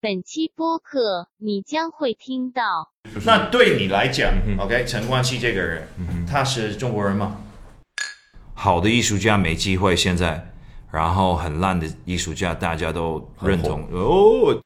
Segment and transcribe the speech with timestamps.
[0.00, 2.92] 本期播客你将会听到。
[3.26, 5.88] 那对你来讲、嗯 o k 陈冠希这个人，
[6.24, 7.38] 他是中国人吗？
[8.54, 10.52] 好的艺术家没机会现在，
[10.92, 13.88] 然后很烂的艺术家大家都认同。
[13.90, 14.62] 哦、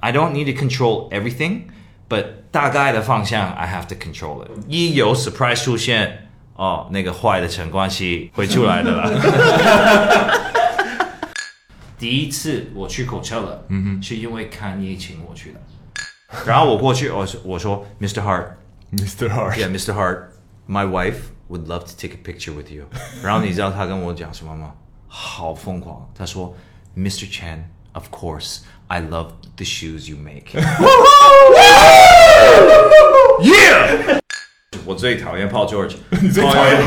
[0.00, 1.60] i don't need to control everything,
[2.08, 4.50] but 大概的方向 I have to control it。
[4.66, 10.50] 一有 surprise 出现，哦，那个坏的陈冠希会出来的了。
[12.03, 15.59] 第一次我去 Coachella，嗯哼，是因为看叶请我去的。
[16.45, 18.21] 然后我过去，我说我说 Mr.
[18.21, 18.45] Hart。
[18.91, 19.29] Mr.
[19.29, 19.93] Hart， Yeah, Mr.
[19.93, 20.31] Hart,
[20.67, 22.85] my wife would love to take a picture with you.
[23.23, 24.71] 然后你知道他跟我讲什么吗？
[25.07, 26.09] 好疯狂！
[26.15, 26.55] 他说，
[26.95, 27.29] Mr.
[27.31, 27.63] Chen,
[27.93, 30.51] of course, I love the shoes you make.
[33.41, 34.19] yeah!
[34.85, 36.83] 我最讨厌 Paul George，你最讨厌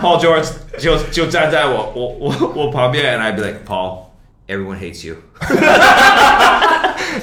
[0.00, 4.06] Paul George 就就站在我我我我旁边，and I'd be like Paul,
[4.50, 5.16] everyone hates you.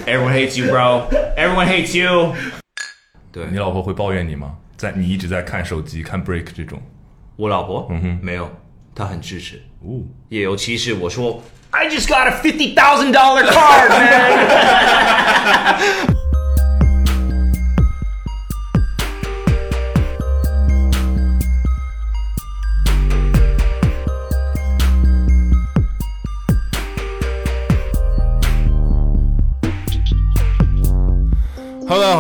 [0.06, 1.08] everyone hates you, bro.
[1.38, 2.34] Everyone hates you.
[3.32, 4.58] 对，你老婆会抱怨你吗？
[4.78, 6.82] 在你一直在看手机、看 break 这种，
[7.36, 8.50] 我老婆，嗯哼，没有，
[8.94, 14.14] 她很支持，哦，也尤其是我说，I just got a fifty thousand dollar car, man 。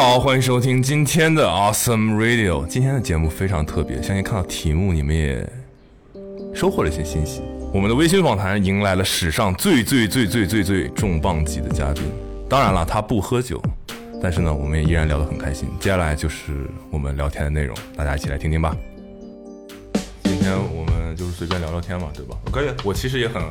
[0.08, 2.66] 好，欢迎收听今天的 Awesome Radio。
[2.66, 5.46] 今天的节目非常特别，相信看到题目你们也
[6.54, 7.42] 收获了一些信息。
[7.74, 12.04] 我们的微信访谈迎来了史上最最最最最最重磅级的嘉宾。
[12.48, 13.62] 当然了，他不喝酒，
[14.22, 15.68] 但是呢，我们也依然聊得很开心。
[15.78, 18.74] 接下来就是我们聊天的内容，大家一起来听听吧。
[20.24, 22.34] 今天我们就是随便聊聊天嘛，对吧？
[22.50, 23.42] 可以，我其实也很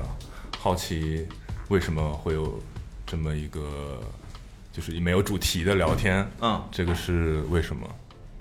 [0.57, 1.27] 好奇，
[1.67, 2.59] 为什么会有
[3.05, 3.61] 这么一个
[4.77, 6.29] 就是没有主题的聊天？
[6.39, 7.89] 嗯，这个是为什么？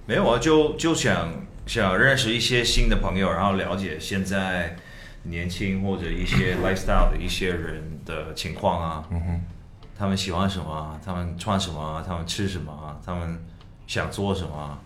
[0.04, 1.32] 没有啊，就就想
[1.66, 4.76] 想认识一些新的朋友，然后了解现在
[5.22, 9.40] 年轻或者一些 lifestyle 的一些人的情况啊，嗯哼，
[9.98, 13.42] 他们喜欢什么啊，他们穿什么啊，他们吃什么啊，他们
[13.86, 14.78] 想做什么啊。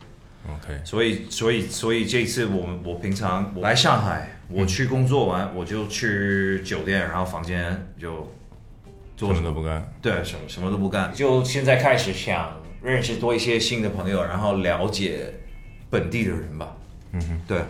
[0.49, 8.33] OK，所以，所以，所以这次我们我平常我来上海，我去工作完，我就去酒店，然后房间就做
[9.29, 9.93] 什么都不干。
[10.01, 12.51] 对，什么什么都不干，就现在开始想
[12.83, 15.33] 认识多一些新的朋友，然后了解
[15.89, 16.77] 本地的人吧。
[17.13, 17.61] 嗯哼，对，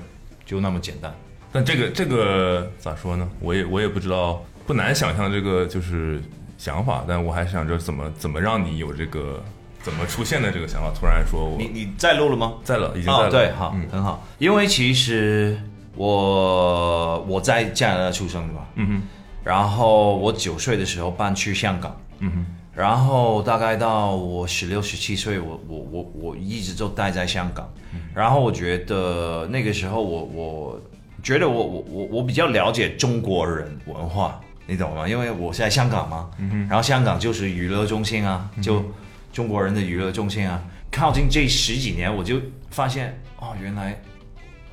[0.45, 1.15] 就那么简单。
[1.53, 3.29] 但这个这个咋说呢？
[3.41, 6.23] 我也我也不知道，不难想象这个就是
[6.59, 9.43] 想法，但我还想着怎么怎么让你有这个
[9.83, 10.93] 怎么出现的这个想法。
[10.95, 12.55] 突然说我你你在录了吗？
[12.63, 13.27] 在了，已经在了。
[13.27, 14.25] 哦，对，好，嗯很好。
[14.39, 15.59] 因为其实
[15.97, 19.03] 我我在加拿大出生的嘛，嗯哼，
[19.43, 27.71] 然后我九岁的时候搬去香港，嗯哼，然后大概到我十六、十七岁，我我我我一直都待在香港。
[28.15, 30.81] 然后我觉得那个时候我我
[31.23, 35.09] 觉得我我我我比较了解中国人文化，你懂吗？
[35.09, 36.31] 因为我在香港嘛，
[36.69, 38.85] 然后香港就是娱乐中心啊，就
[39.33, 40.63] 中国人的娱乐中心啊。
[40.93, 42.41] 靠近这十几年，我就
[42.71, 44.01] 发现哦，原来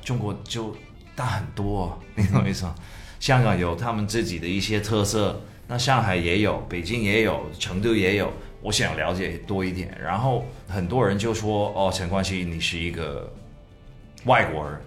[0.02, 0.76] 中国就
[1.14, 2.74] 大很多、啊，你懂我意思吗？
[3.20, 8.32] 香港有他们自己的一些特色，那上海也有，北京也有，成都也有。
[8.60, 13.32] 我想了解多一点，然后很多人就说：“哦，陈冠希，你是一个
[14.24, 14.80] 外国人。”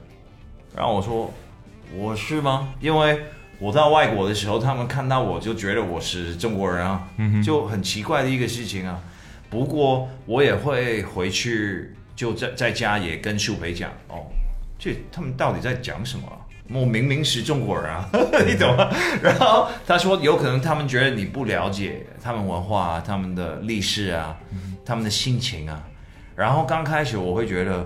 [0.75, 1.33] 然后我说
[1.95, 2.73] ：“我是吗？
[2.81, 3.21] 因为
[3.59, 7.07] 我到外国的时候，他们看到我就觉得我是中国人啊，
[7.43, 8.99] 就很奇怪的一个事情啊。
[9.49, 14.25] 不过我也会回去，就在在家也跟树培讲哦，
[14.77, 16.40] 这他们到底在讲什么啊、
[16.73, 18.09] 我明明是中国人啊，
[18.47, 18.89] 你懂吗？
[19.21, 24.37] 然后他说，有可能他们觉得你不了解他们文化啊、他们的历史啊、
[24.85, 25.83] 他们的心情啊。
[26.35, 27.85] 然后刚开始我会觉得，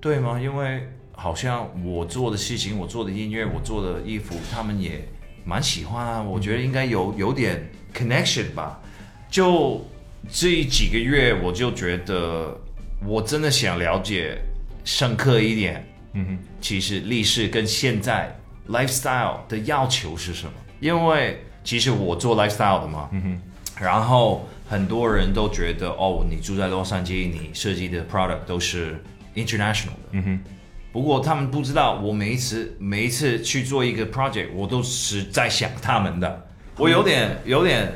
[0.00, 0.38] 对吗？
[0.40, 5.06] 因为好像我做的事情、我做的音乐、我做的衣服，他们也
[5.44, 6.22] 蛮喜欢啊。
[6.22, 8.80] 我觉得应该有有点 connection 吧。
[9.28, 9.84] 就
[10.30, 12.56] 这几个月，我就觉得
[13.04, 14.38] 我真的想了解
[14.84, 15.84] 深刻一点。
[16.16, 18.34] 嗯哼，其实历史跟现在
[18.70, 20.52] lifestyle 的要求是什么？
[20.80, 29.02] 因为其实我做 lifestyle 的嘛，嗯哼，然后很多人都觉得哦，你住在洛杉矶，你设计的 product 都是
[29.34, 30.40] international 的，嗯哼，
[30.92, 36.48] 不过他们不知道，我每一次每一次去做一个 project，我都是在想他们的，
[36.78, 37.92] 我有点有点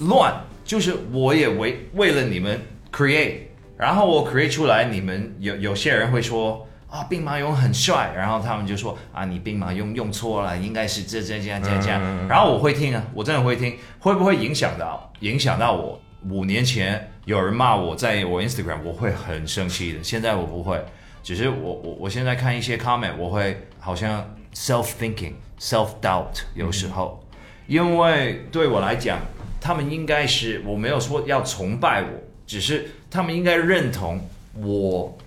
[0.00, 0.34] 乱，
[0.64, 2.60] 就是我也为为了你们
[2.92, 3.36] create，
[3.78, 16.00] 然后我 create 出来，你们有有些人会说啊，兵马俑很帅，然后他们就说啊，你兵马俑用错了，应该是这这这样这样这样，然后我会听啊，我真的会听，会不会影响到影响到我？
[16.30, 20.04] 五年前有人骂我在我 Instagram，我会很生气的。
[20.04, 20.80] 现在我不会，
[21.24, 24.24] 只是我我我现在看一些 comment，我会好像
[24.54, 27.22] self thinking、self doubt 有时候，
[27.66, 29.18] 因为对我来讲，
[29.60, 32.08] 他们应该是我没有说要崇拜我，
[32.46, 34.20] 只是他们应该认同
[34.54, 35.18] 我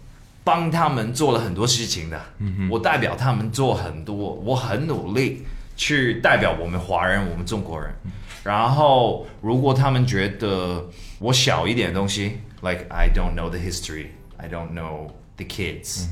[0.47, 2.17] 帮他们做了很多事情的，
[2.71, 5.43] 我代表他们做很多，我很努力
[5.75, 7.93] 去代表我们华人，我们中国人。
[8.45, 10.87] 然后，如果他们觉得
[11.19, 14.05] 我小一点的东西，like I don't know the history,
[14.37, 16.05] I don't know the kids，、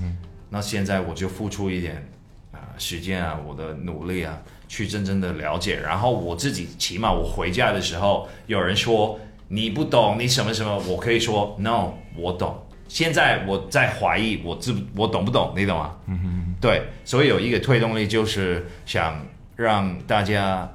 [0.50, 2.06] 那现在我就付出一点
[2.52, 4.38] 啊、时间啊，我的努力啊，
[4.68, 5.80] 去真正的了解。
[5.80, 9.18] 然后我自己起码我回家的时候，有人说
[9.48, 12.62] 你不懂，你什么什么，我可以说 no，我懂。
[12.88, 15.96] 现在我在怀疑我知我懂不懂，你懂吗？
[16.08, 20.70] 嗯哼，对，所以有一个推动力就是想让大家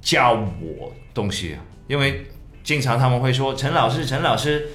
[0.00, 2.26] 教我东西，因为
[2.62, 4.68] 经常他们会说陈老师，陈老师，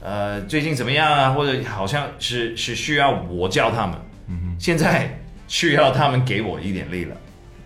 [0.00, 1.12] 呃，最近怎么样？
[1.12, 1.30] 啊？
[1.30, 3.96] 或者好像是是需要我教他们，
[4.58, 7.16] 现在需要他们给我一点力了，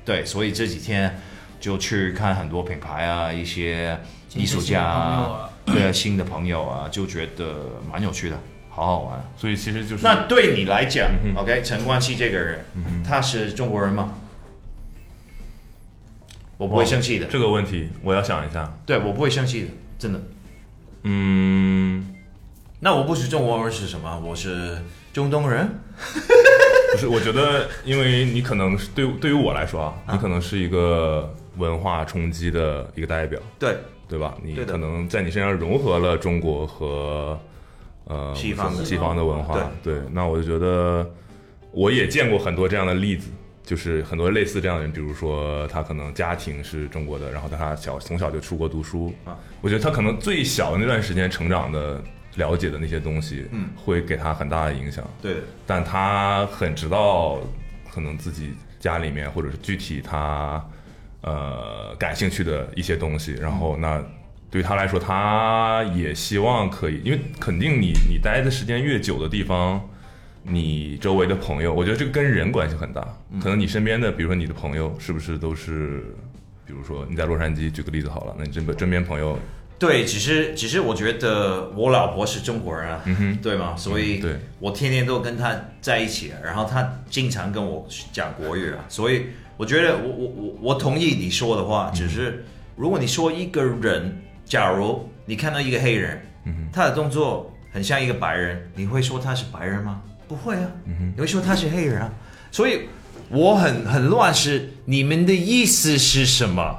[0.04, 1.18] 对，所以这几天
[1.60, 3.98] 就去看很多品牌啊，一些
[4.34, 8.38] 艺术家啊，对啊，新的朋友啊，就觉得蛮有趣的，
[8.76, 9.24] 好好玩。
[9.36, 12.64] 所以其实就是那对你来讲、o k 陈冠希这个人，
[13.02, 14.12] 他是中国人吗？
[16.58, 18.78] 我不会生气的，这个问题，我要想一下。
[18.84, 19.68] 对我不会生气的，
[19.98, 20.20] 真的。
[21.02, 22.14] 嗯，
[22.80, 24.18] 那我不是中国人是什么？
[24.20, 24.78] 我是
[25.12, 25.68] 中东人。
[26.92, 33.76] 不是，我觉得，因为你可能是对对于我来说啊，你可能是一个文化冲击的一个代表，对，
[34.08, 34.34] 对吧？
[34.42, 37.38] 你可能在你身上融合了中国和
[38.06, 40.00] 呃西方的西方的文化，对。
[40.10, 41.08] 那我就觉得，
[41.70, 43.30] 我也见过很多这样的例子，
[43.64, 52.00] 就是很多类似这样的人，比如说他可能家庭是中国的，然后但他小从小就出国读书啊，我觉得他可能最小的那段时间成长的
[52.36, 55.02] 了解的那些东西，嗯，会给他很大的影响。
[55.20, 55.36] 对，
[55.66, 57.40] 但他很知道
[57.92, 60.64] 可能自己家里面或者是具体他
[61.22, 64.00] 呃感兴趣的一些东西，然后那
[64.50, 69.80] 对他来说，他也希望可以，因为肯定你你待的时间越久的地方，
[70.42, 73.02] 你周围的朋友，我觉得这个跟人关系很大，
[73.42, 76.14] 可能你身边的，比如说你的朋友，是不是都是，
[76.64, 79.38] 比如说你在洛杉矶，举个例子好了，那你这边身边朋友，
[79.78, 83.74] 对，只是只是我觉得我老婆是中国人啊，嗯对吗？
[83.76, 89.26] 所以嗯对我天天都跟她在一起，啊然后她经常跟我讲国语啊，所以
[89.56, 92.44] 我觉得我我我我同意你说的话，只是
[92.76, 96.22] 如果你说一个人，假如你看到一个黑人，
[96.72, 100.00] 他的动作很像一个白人，你会说他是白人吗？
[100.28, 100.70] 不会啊，
[101.14, 102.12] 你会说他是黑人啊，
[102.50, 102.82] 所以
[103.28, 106.78] 我很很乱是你们的意思是什么？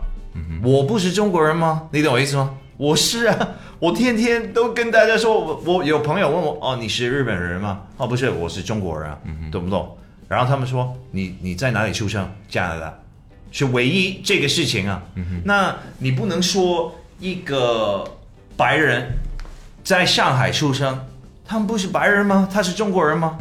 [0.64, 1.90] 我不是中国人吗？
[1.92, 2.56] 你懂我意思吗？
[2.78, 3.50] 我是啊，
[3.80, 7.82] 我天天都跟大家说，我我有朋友问我，哦，你是日本人吗？
[7.98, 9.20] 哦，不是，我是中国人啊，
[9.52, 9.98] 懂不懂？
[10.30, 12.30] 然后他们说，你你在哪里出生？
[12.48, 13.00] 加拿大，
[13.52, 15.04] 是唯一这个事情啊。
[15.44, 18.04] 那你不能说一个
[18.56, 19.18] 白人
[19.84, 21.08] 在上海出生，
[21.46, 22.48] 他们不是白人吗？
[22.52, 23.38] 他是中国人吗？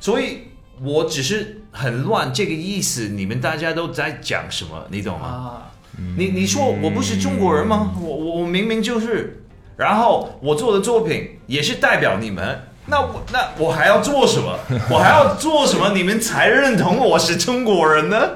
[0.00, 0.48] 所以
[0.82, 4.84] 我只是很乱这个意思，你们大家都在讲什么？
[4.90, 5.26] 你懂吗？
[5.26, 5.70] 啊，
[6.16, 7.92] 你你说我不是中国人吗？
[8.00, 9.44] 我我我明明就是，
[9.76, 14.58] 然后我做的作品也是代表你们，那我那我还要做什么？
[14.90, 15.92] 我还要做什么？
[15.94, 18.30] 你们才认同我是中国人呢？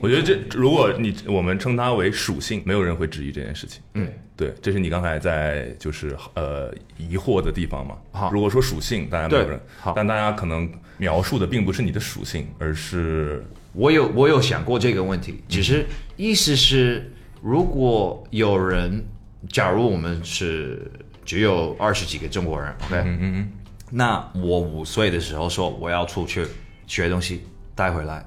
[0.00, 3.82] 我觉得这如果你我们称它为属性，没有人会质疑这件事情。
[3.94, 7.96] 嗯，对，这是你刚才在就是呃疑惑的地方嘛。
[8.12, 19.02] 好如果说属性，大家没有人，好但大家可能描述的并不是你的属性，而是我有我有想过这个问题，只是意思是，如果有人，
[19.48, 20.90] 假如我们是
[21.24, 23.52] 只有二十几个中国人，OK，嗯嗯
[23.90, 26.44] 那我五岁的时候说我要出去
[26.86, 27.42] 学东西
[27.74, 28.22] 带回来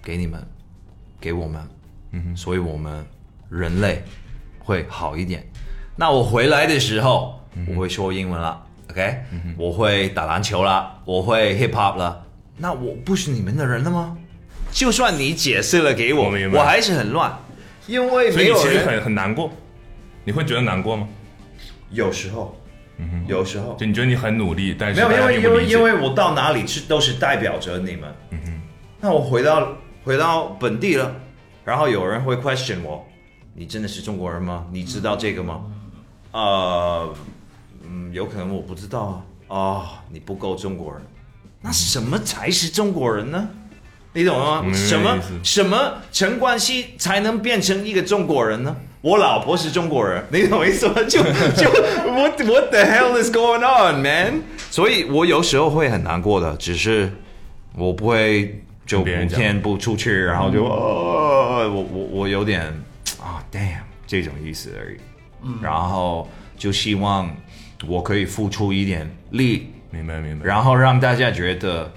[0.00, 0.40] 给你们，
[1.20, 1.68] 给我们，
[2.12, 3.04] 嗯，所以我们
[3.48, 4.02] 人类
[4.58, 5.46] 会好一点。
[5.96, 9.16] 那我回来的时候，我会说英文了，OK，、
[9.58, 12.24] 我会打篮球了，我会 hip hop 了。
[12.56, 14.16] 那我不是你们的人了吗？
[14.72, 17.36] 就算你解释了给我，我我还是很乱，
[17.86, 19.50] 因为嗯，所以没有其实很很难过，
[20.24, 21.08] 你会觉得难过吗？
[21.90, 22.56] 有时候，
[23.26, 23.74] 有时候。
[23.74, 28.14] 就你觉得你很努力，但是没有，因为因为我到哪里是都是代表着你们。
[28.30, 28.60] 嗯哼，
[29.00, 31.14] 那我回到回到本地了，
[31.64, 33.06] 然后有人会 question 我，
[33.54, 34.66] 你真的是中国人吗？
[34.72, 35.62] 你知道这个吗？
[36.32, 37.14] 呃，
[37.84, 39.22] 嗯，有可能我不知道啊。
[39.48, 41.02] 哦，你不够中国人，
[41.60, 43.48] 那什么才是中国人呢？
[44.12, 44.64] 你懂吗？
[44.72, 48.76] 什么什么陈冠希才能变成一个中国人呢？
[49.02, 50.94] 我老婆是中国人，你懂我意思吗？
[51.08, 51.70] 就就
[52.12, 54.42] what what the hell is going on, man？
[54.70, 57.12] 所以我有时候会很难过的，只是
[57.76, 62.66] 我不会就五天不出去，然后就、哦，我我我有点
[63.22, 64.98] 啊、damn 这种意思而已。
[65.62, 67.30] 然后就希望
[67.86, 70.44] 我可以付出一点力，明白明白。
[70.44, 71.92] 然后让大家觉得，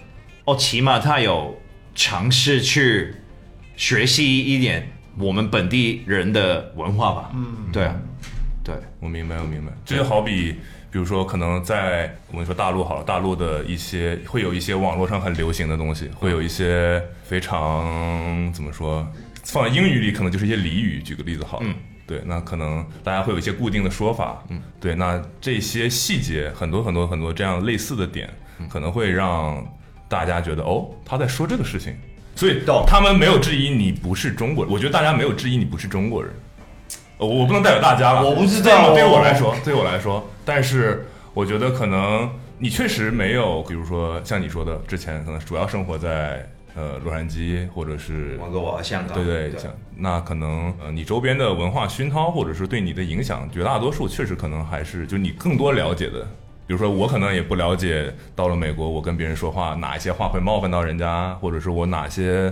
[0.46, 1.60] 哦，起码他有
[1.96, 3.16] 尝试去
[3.76, 7.32] 学习一点我们本地人的文化吧。
[7.34, 7.96] 嗯，对啊，
[8.64, 9.72] 对，我明白，我明白。
[9.84, 10.58] 这就好比，
[10.94, 19.04] 比如说，可能在我们说大陆好了，大陆的一些会有一些网络上很流行的东西，会有一些非常怎么说，
[19.44, 21.02] 放在英语里可能就是一些俚语。
[21.02, 21.74] 举个例子好了，嗯。
[22.06, 28.30] 对，那可能大家会有一些固定的说法，嗯，对，那这些细节很多很多很多这样类似的点，
[28.70, 29.66] 可能会让
[30.08, 31.96] 大家觉得哦，他在说这个事情。
[32.36, 36.52] 所以到他们没有质疑你不是中国人，我觉得大家没有质疑你不是中国人，呃
[37.17, 48.39] 我我不能代表大家吧，我不知道对我对我来说，对我来说，但是我觉得可能你确实没有，比如说像你说的，之前可能主要生活在呃洛杉矶或者是
[49.13, 56.27] 对对，像那可能呃你周边的文化熏陶或者是对你的影响，绝大多数确实可能还是就你更多了解的。
[56.65, 62.51] 比如说，我可能也不了解，到了美国，我跟别人说话哪一些话会冒犯到人家，或者是我哪些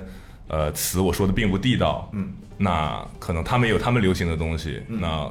[0.50, 2.30] 呃词我说的并不地道，嗯，
[2.62, 5.30] 那可能他们有他们流行的东西，那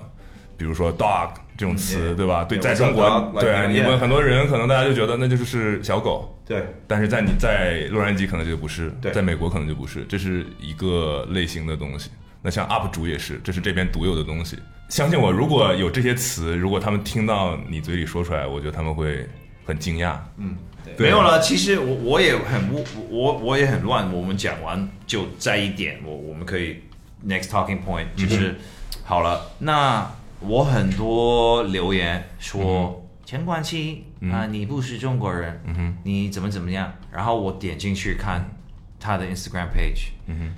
[0.56, 2.44] 比如说 dog 这种词，嗯对吧？
[2.44, 12.10] 对，在中国对你们很多人可能大家就觉得那就是小狗，对但是在你在洛杉矶可能就不是，对在美国可能就不是，这是一个类型的东西。
[12.42, 14.58] 那像 UP 主也是，这是这边独有的东西。
[14.88, 19.26] 相信我，如果有这些词，如果他们听到你嘴里说出来，我觉得他们会
[19.64, 20.16] 很惊讶。
[20.38, 20.56] 嗯，
[20.96, 21.38] 对没有了。
[21.40, 24.10] 其实我我也很我我我也很乱。
[24.12, 26.80] 我们讲完就在一点，我我们可以
[27.26, 28.58] next talking point 就是、
[29.04, 29.50] 好了。
[29.58, 30.10] 那
[30.40, 36.92] 我很多留言说陈冠希啊、你不是中国人，你怎么怎么样？
[37.10, 38.50] 然后我点进去看
[38.98, 40.10] 他的 Instagram page，、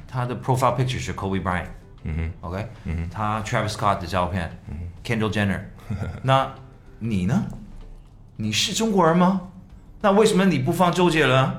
[0.08, 1.66] 他的 profile picture 是 Kobe Bryant。
[2.40, 2.66] OK，
[3.10, 4.58] 他 Travis Scott 的照片、
[5.04, 5.60] k e n d a l l Jenner，
[6.22, 6.52] 那
[6.98, 7.44] 你呢？
[8.36, 9.42] 你是中国人吗？
[10.00, 11.52] 那为什么你不放周杰伦？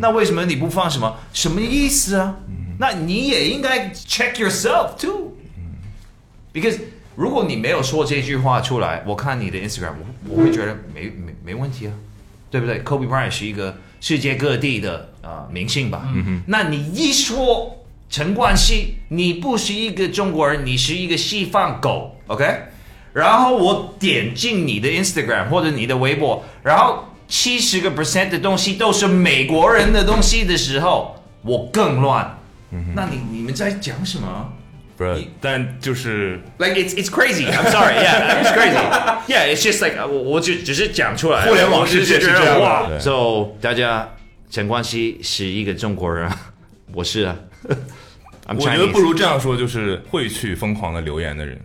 [0.00, 1.16] 那为什么你不放什么？
[1.32, 2.36] 什么意思啊？
[2.78, 5.36] 那你也应该 check yourself too。
[6.52, 6.78] Because
[7.16, 9.94] 如果你没有说这句话出来，我看你的 Instagram，
[10.26, 11.92] 我我会觉得没没没问题啊，
[12.50, 16.08] 对不对？Kobe Bryant 是一个世界各地的呃明星吧？
[16.46, 22.44] 那你一说陈冠希，你不是一个中国人，你是一个西方狗，OK？
[23.12, 32.38] 然后我点进你的 Instagram 或者你的微博，然后七十个 percent 的东西都是美国人的东西的时候，我更乱。
[32.94, 34.52] 那你你们在讲什么？
[34.96, 36.40] 不是，但就是。
[36.58, 37.46] Like it's it's crazy.
[37.50, 37.94] I'm sorry.
[37.94, 38.76] Yeah, it's crazy.
[39.26, 41.46] Yeah, it's just like 我我只只是讲出来。
[41.46, 44.08] 互联网世界是这样的哇！So 大家
[44.50, 46.30] 陈冠希是一个中国人，
[46.94, 47.36] 我是啊。
[48.48, 51.60] 我觉得不如这样说，就是会去疯狂的留言的人，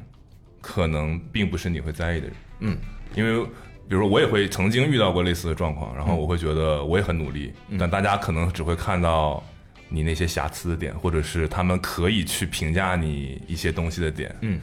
[0.61, 2.35] 可能并不是你会在意的人。
[2.61, 2.77] 嗯，
[3.13, 3.45] 因为
[3.89, 9.43] 比如说我也会曾经遇到过类似的状况，然后我会觉得我也很努力，但大家可能只会看到
[9.89, 14.33] 你那些瑕疵的点，或者是他们可以去评价你一些东西的点。
[14.41, 14.61] 嗯，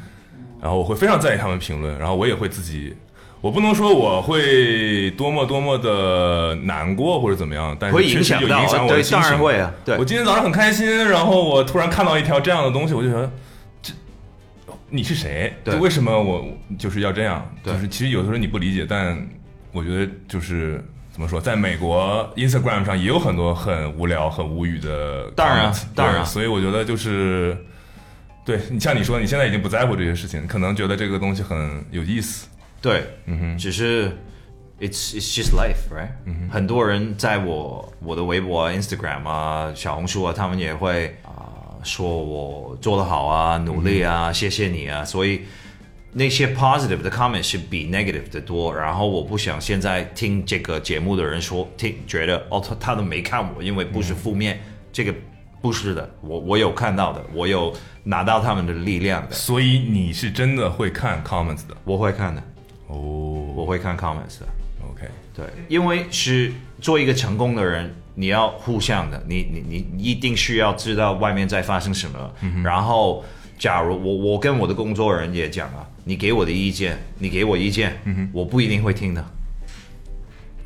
[0.62, 2.95] 然后我会非常在意他们评论，然后我也会自己。
[3.40, 9.21] 我不能说我会多么多么的难过或者怎么样，但是会确实影响有影响我心情。
[9.21, 13.30] 当然会啊对我今天早上很开心，然后我突然看到一条这样的东西，我就觉得这
[14.97, 15.55] 你是谁？
[15.62, 16.47] 对就为什么我
[16.79, 17.47] 就是要这样？
[17.62, 19.17] 对就是其实有的时候你不理解，但
[19.73, 25.31] 我觉得就是怎么说，在美国 Instagram 上也有很多很无聊、很无语的。
[25.37, 27.57] 当然当然所以我觉得就是。
[28.47, 32.47] 对你像你说，你现在已经不在乎这些事情，可能觉得这个东西很有意思。
[32.81, 34.07] 对，嗯哼，只是
[34.79, 41.25] it's it's just life, right？、嗯很多人在我我的微博啊、Instagram 啊、小红书啊，他们也会啊、
[41.87, 45.43] 说我做得好啊、努力啊、谢谢你啊，所以
[46.12, 48.75] 那些 positive 的 comment 是比 negative 的多。
[48.75, 54.61] 然后我不想现在听这个节目的人说听觉得哦，他他都没看我，因为不是负面，
[54.93, 55.14] 这个
[55.62, 57.73] 不是的，我我有看到的，我有
[58.05, 61.76] 拿到他们的力量的，所以你是真的会看 comments 的？
[61.85, 62.43] 我会看的，
[62.88, 63.45] 哦。
[63.57, 64.47] 我会看 comments 的。
[64.87, 72.19] OK，对，因为是做一个成功的人，你要互相的，你你你你一定需要知道外面在发生什么。
[72.65, 73.25] 然后，
[73.59, 78.01] 假如我我跟我的工作人也讲啊，你给我的意见，你给我意见，
[78.33, 79.25] 我不一定会听的，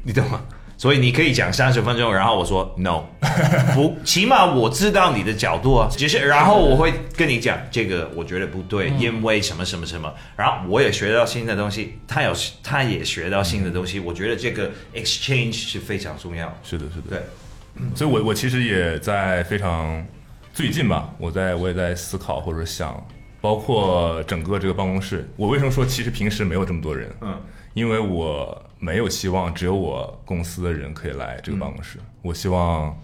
[0.04, 0.40] 你懂吗？
[0.78, 3.04] 所以你可以讲三十分钟，然后我说 no，
[3.76, 16.50] 不，起码我知道你的角度啊，只是然后我会跟你讲这个我觉得不对，因为什么什么什么，然后我也学到新的东西，他有他也学到新的东西，我觉得这个 exchange 是非常重要。
[16.62, 17.10] 是的，是的。
[17.10, 17.22] 对，
[17.94, 20.04] 所以我我其实也在非常
[20.52, 23.02] 最近吧，我在我也在思考或者想，
[23.40, 27.10] 包括整个这个办公室，我为什么说其实平时没有这么多人？
[27.20, 27.40] 嗯，
[27.74, 32.94] 因为我没有希望只有我公司的人可以来这个办公室，我希望，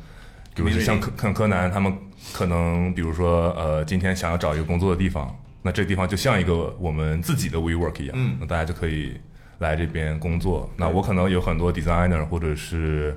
[0.54, 1.96] 比如说像柯柯柯南他们
[2.32, 9.14] 可能，比如说呃，今天想要找一个工作的地方，那这个地方就像一个我们自己的 WeWork 一样，嗯那大家就可以
[9.58, 10.68] 来这边工作。
[10.76, 13.16] 那我可能有很多 designer 或者是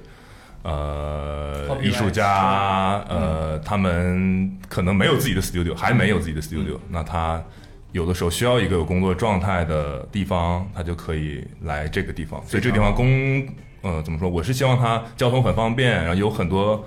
[0.63, 7.42] 呃艺术家，呃，他们可能没有自己的 studio，还没有自己的 studio，、那他
[7.92, 12.39] 有的时候需要一个有工作状态的地方，他就可以来这个地方。
[12.46, 13.48] 所以这个地方工，
[13.82, 14.30] 呃，怎么说？
[14.30, 16.86] 我是希望它交通很方便，然后有很多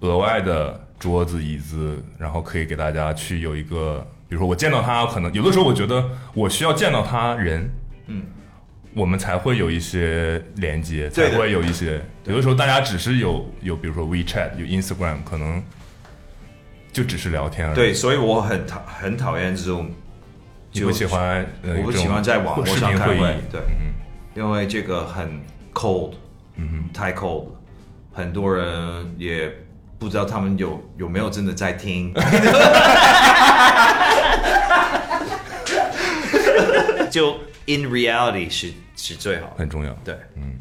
[0.00, 6.04] 额外的桌子、椅子，然后可以给大家去有一个，比如说我见到他，可能有的时候我觉得
[6.34, 7.70] 我需要见到他人，
[8.06, 8.22] 嗯，
[8.94, 12.00] 我们才会有一些连接，才会有一些。
[12.24, 15.62] 有的时候大家只是有有，比如说 WeChat、有 Instagram，可能
[16.92, 17.74] 就只是聊天而已。
[17.74, 19.90] 对，所以我很讨很讨厌这种，
[20.70, 21.44] 就不喜欢？
[21.62, 23.60] 呃我不喜欢在网络上开会对，
[24.36, 25.40] 因为这个很
[25.72, 26.12] cold，
[26.56, 27.48] 嗯太 cold，
[28.12, 29.52] 很多人也
[29.98, 32.14] 不知道他们有有没有真的在听。
[37.10, 39.92] 就 in reality 是是最好的，很重要。
[40.04, 40.54] 对，嗯。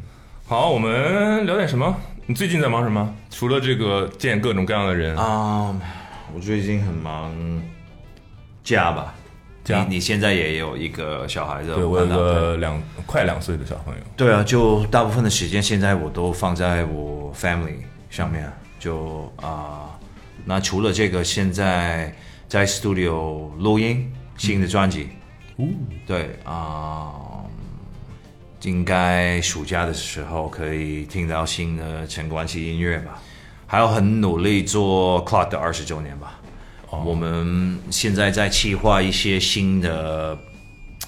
[0.46, 1.96] 好，我们聊点什么？
[2.26, 3.16] 你最近在忙什么？
[3.30, 5.76] 除了这个见各种各样的人，啊、
[6.34, 7.34] 我最近很忙
[8.64, 9.14] 家吧，
[9.64, 9.84] 家？
[9.84, 17.78] 你你现在也有一个小孩子，对我有个两快两岁的小朋友，对啊，就大部分的时间现在我都放在我 family
[18.10, 19.90] 上面，就啊、
[20.46, 22.14] 那除了这个，现在
[22.48, 25.10] 在 studio 录音新的专辑，
[26.06, 27.14] 对啊、
[28.64, 33.22] 应该暑假的时候可以听到新的陈冠希音乐吧，
[33.68, 36.40] 还有很努力做 Clock 的二十周年吧。
[36.90, 40.38] 我们现在在计划一些新的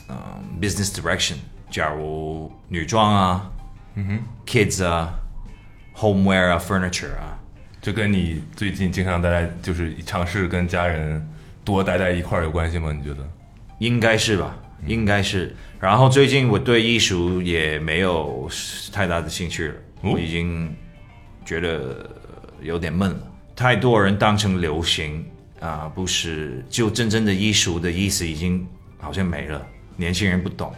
[0.09, 0.15] 嗯
[0.59, 1.35] business direction，
[1.69, 3.51] 假如女装啊，
[3.93, 5.13] 嗯哼，kids 啊
[5.95, 7.37] ，homeware 啊，furniture 啊，
[7.81, 11.23] 这跟你最近经常待在，就是尝试跟家人
[11.63, 12.91] 多待在一块儿有关系吗？
[12.91, 13.27] 你觉得？
[13.79, 15.55] 应该是吧，应该是。
[15.79, 18.49] 然后最近我对艺术也没有
[18.91, 20.73] 太大的兴趣了，哦我已经
[21.45, 22.09] 觉得
[22.61, 23.31] 有点闷了。
[23.55, 25.25] 太多人当成流行
[25.59, 28.67] 啊、不是就真正的艺术的意思已经
[28.99, 29.65] 好像没了。
[29.95, 30.71] 年轻人不懂，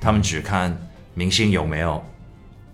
[0.00, 0.76] 他们只看
[1.14, 2.02] 明星有没有，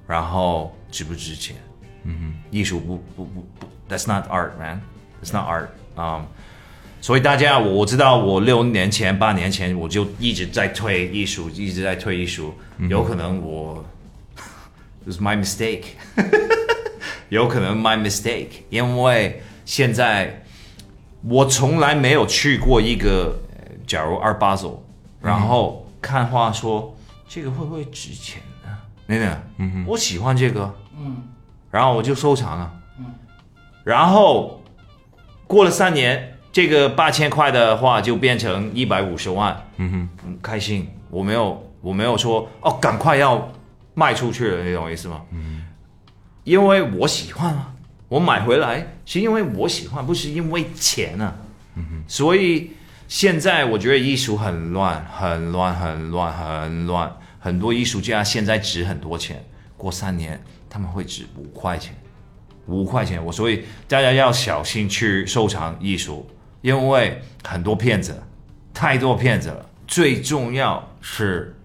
[0.07, 1.57] 然后值不值钱。
[2.05, 4.81] 嗯哼，艺术不不不不，That's not art, man.
[5.23, 5.69] It's not art.
[5.95, 6.27] 啊、
[7.01, 12.55] 所以大家，我我知道，我六年前、八年前我就一直在推艺术，一直在推艺术。
[12.89, 13.85] 有可能我
[15.05, 15.83] it was my mistake，
[17.29, 20.45] 有可能 my mistake，因为现在
[21.23, 24.85] 我从来没有去过一个，呃假如二八走，
[25.21, 26.97] 然后看画说
[27.29, 28.71] 这个会不会值钱呢？
[29.09, 31.17] 真的，嗯我喜欢这个，嗯，
[31.71, 33.07] 然后我就收藏了，嗯，
[33.83, 34.63] 然后
[35.47, 40.88] 过了三年，这个八千块的话就变成一百五十万，嗯哼，开心。
[41.09, 43.49] 我没有，我没有说哦，赶快要
[43.94, 45.23] 卖出去了，你懂我意思吗？
[45.31, 45.62] 嗯，
[46.42, 47.73] 因为我喜欢啊，
[48.09, 51.33] 我买回来是因为我喜欢，不是因为钱啊。
[51.77, 52.73] 嗯哼，所以
[53.07, 57.16] 现在我觉得艺术很乱，很乱，很乱，很乱。
[57.38, 59.44] 很多艺术家现在值很多钱，
[59.77, 61.94] 过三年他们会值五块钱。
[62.66, 66.29] 五块钱，我所以大家要小心去收藏艺术，
[66.61, 68.23] 因为很多骗子，
[68.75, 69.66] 太多骗子了。
[69.87, 71.57] 最重要是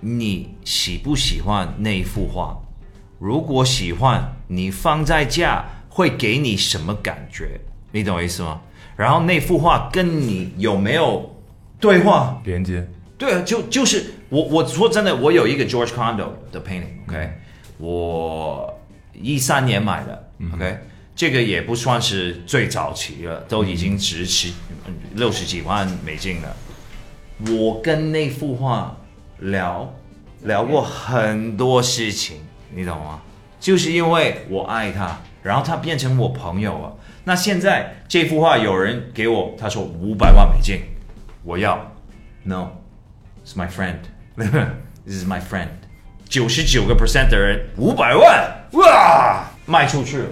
[0.00, 2.58] 你喜不喜欢那一幅画，
[3.18, 7.60] 如果喜欢，你放在家会给你什么感觉？
[7.92, 8.60] 你懂我意思吗？
[8.96, 11.34] 然后那幅画跟你有没有
[11.78, 12.40] 对话？
[12.44, 17.32] 连接对啊，就就是我我说真的，我有一个 George Condo 的 painting，OK，、
[17.78, 18.78] 我
[19.12, 20.78] 一三年买的，OK，、
[21.20, 24.50] 这个也不算是最早期了，都已经值十
[25.16, 26.56] 六十几万美金了。
[27.50, 28.96] 我跟那幅画
[29.40, 29.94] 聊
[30.44, 32.38] 聊过很多事情，
[32.74, 33.20] 你懂吗？
[33.60, 36.96] 就是因为我爱他，然后他变成我朋友了。
[37.24, 40.80] 那现在这幅画有人给我，他说五百万美金，
[41.44, 41.92] 我要
[42.44, 45.68] ，No，it's my friend，this is my friend，
[46.26, 50.28] 九十九个 percent 的人五百万哇卖出去了。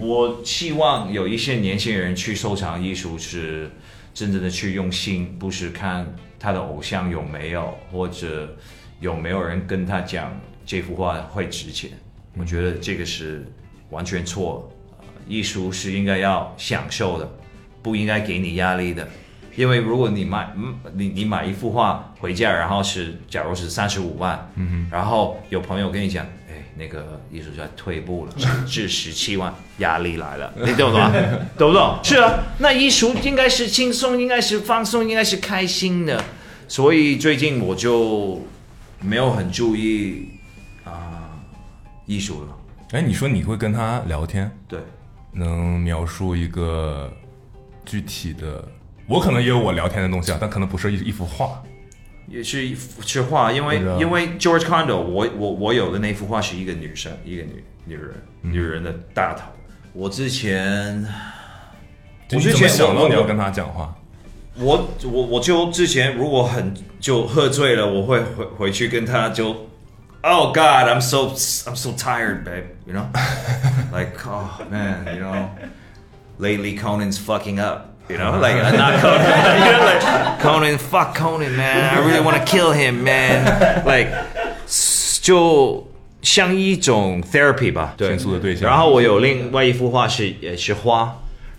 [0.00, 3.70] 我希望有一些年轻人去收藏艺术是
[4.12, 6.06] 真正的去用心，不是看
[6.38, 8.56] 他的偶像有没有，或者
[9.00, 11.90] 有没有人跟他讲这幅画会值钱。
[12.36, 13.46] 我觉得这个是
[13.90, 14.72] 完全错
[15.26, 17.28] 艺术是应该要享受的，
[17.82, 19.06] 不应该给你压力的。
[19.56, 26.30] 因为如果你买，嗯，你你买一幅画回家，然后是假如是三十五万，嗯然后有朋友跟你讲，哎，
[26.80, 28.32] 那个艺术家退步了，
[28.66, 31.12] 至十七万，压力来了，你懂吗？
[31.58, 31.98] 懂不懂？
[32.02, 36.24] 是啊，那艺术应该是轻松，应该是放松，应该是开心的。
[36.66, 38.40] 所以最近我就
[38.98, 40.30] 没有很注意
[40.84, 41.36] 啊、
[42.06, 42.56] 艺术了。
[42.92, 44.80] 哎，你说你会跟他聊天，对，
[45.32, 47.12] 能描述一个
[47.84, 48.66] 具体的？
[49.06, 51.62] 我可能也有我聊天的东西啊，但可能不是一一幅画。
[52.30, 59.42] 也是一幅是画，因为因为 George Condo，我我我有的那幅画是一个女生，一个女女人，女人的大头。
[59.92, 61.04] 我之前，
[62.32, 63.92] 我之前想到你要跟他讲话？
[64.56, 69.68] 我我我就之前如果很就喝醉了，我会回回去跟他就
[70.22, 71.30] ，Oh God, I'm so
[71.68, 72.64] I'm so tired, babe.
[72.86, 73.06] You know,
[73.92, 75.48] like oh man, you know,
[76.38, 77.89] lately Conan's fucking up.
[78.09, 79.25] You know, like uh, not Conan,
[79.65, 81.97] you know, like Conan, fuck Conan, man.
[81.97, 83.83] I really want to kill him, man.
[83.83, 84.11] Like
[85.21, 85.87] 就
[86.21, 91.11] 像一种 therapy 吧，对倾诉的对象然后我有另外一幅画是也是花，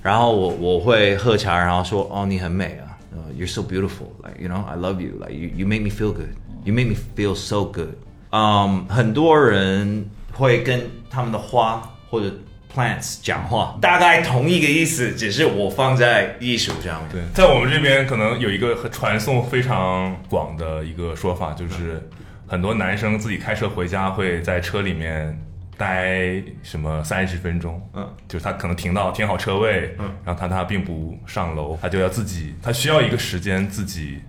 [0.02, 5.32] 然后我我会喝茶，然后说哦你很美啊、呃 y o u r e so beautiful, like you know I love you, like
[5.34, 6.30] you you make me feel good,
[6.64, 7.94] you make me feel so good。
[8.30, 10.80] 嗯，很多人会跟
[11.10, 12.26] 他们的花或者
[12.73, 17.11] plants 讲话，大概同一个意思，只是我放在艺术上面。
[17.11, 22.01] 对，在我们这边可能有一个传送非常广的一个说法，就是
[22.47, 25.37] 很多男生自己开车回家会在车里面
[25.77, 34.19] 待什么三十分钟，嗯，就是他可能停到停好车位，嗯，然后他他并不上楼，他就要自己，他需要一个时间自己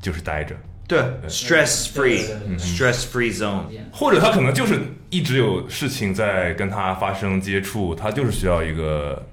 [0.00, 0.56] 就是待着，
[0.90, 0.98] 对
[1.28, 3.62] ，stress free 对对对 stress free zone。
[3.92, 9.24] 或者他可能就是一直有事情在跟他发生接触，他就是需要一个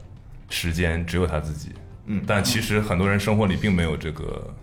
[0.52, 1.70] 时间，只有他自己。
[2.06, 4.54] 嗯，但其实很多人生活里并没有这个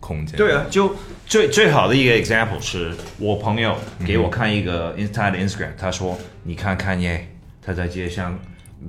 [0.00, 0.36] 空间。
[0.36, 0.92] 对啊，就
[1.24, 7.28] 最最好的一个 example 是我朋友给我看一个 ins 他的 Instagram，他说你看看耶，
[7.62, 8.36] 他在街上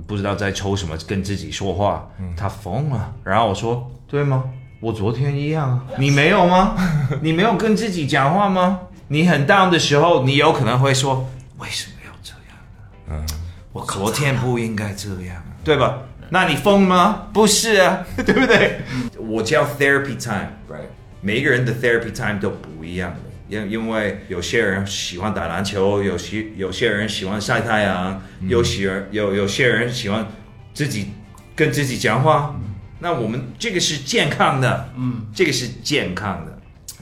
[0.08, 3.14] 不知道在抽什么，跟自己说话，他疯了。
[3.22, 4.50] 然后我说对吗？
[4.82, 6.74] 我昨天一样啊，你没有吗？
[7.22, 8.80] 你没有跟自己讲话吗？
[9.06, 12.58] 你很 down 的时候，你有可能会说为什么要这样？
[13.08, 13.24] 嗯，
[13.72, 15.98] 我昨天不应该这样，对吧？
[16.30, 17.28] 那你疯吗？
[17.32, 18.80] 不是啊， 对不对？
[19.18, 20.88] 我叫 therapy time，right？
[21.20, 30.26] 每一个人的 therapy time 都不一样的，因因为有些人喜欢打篮球，有些有些人喜欢晒太阳，有些人有有些人喜欢
[30.74, 31.12] 自己
[31.54, 32.56] 跟自己讲话。
[33.02, 36.56] 那我们这个是健康的，嗯，这个是健康的。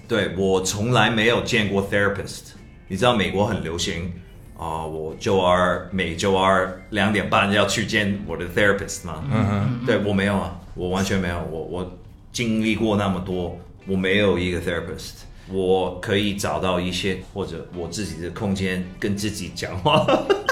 [0.09, 2.53] 对我从来没有见过 therapist。
[2.89, 4.11] 你知道美国很流行
[4.57, 9.23] 啊、我周二每周二两点半要去见我的 therapist 吗？
[9.31, 11.39] 嗯哼，对我没有啊，我完全没有。
[11.51, 11.99] 我我
[12.33, 15.25] 经历过那么多，我没有一个 therapist。
[15.49, 20.07] 我可以找到一些或者我自己的空间跟自己讲话，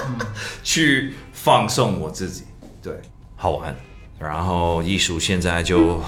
[0.63, 2.43] 去放松我自己，
[2.83, 2.93] 对，
[3.35, 3.75] 好玩。
[4.19, 6.01] 然后艺术现在就，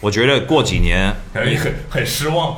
[0.00, 2.56] 我觉得过几年很很失望。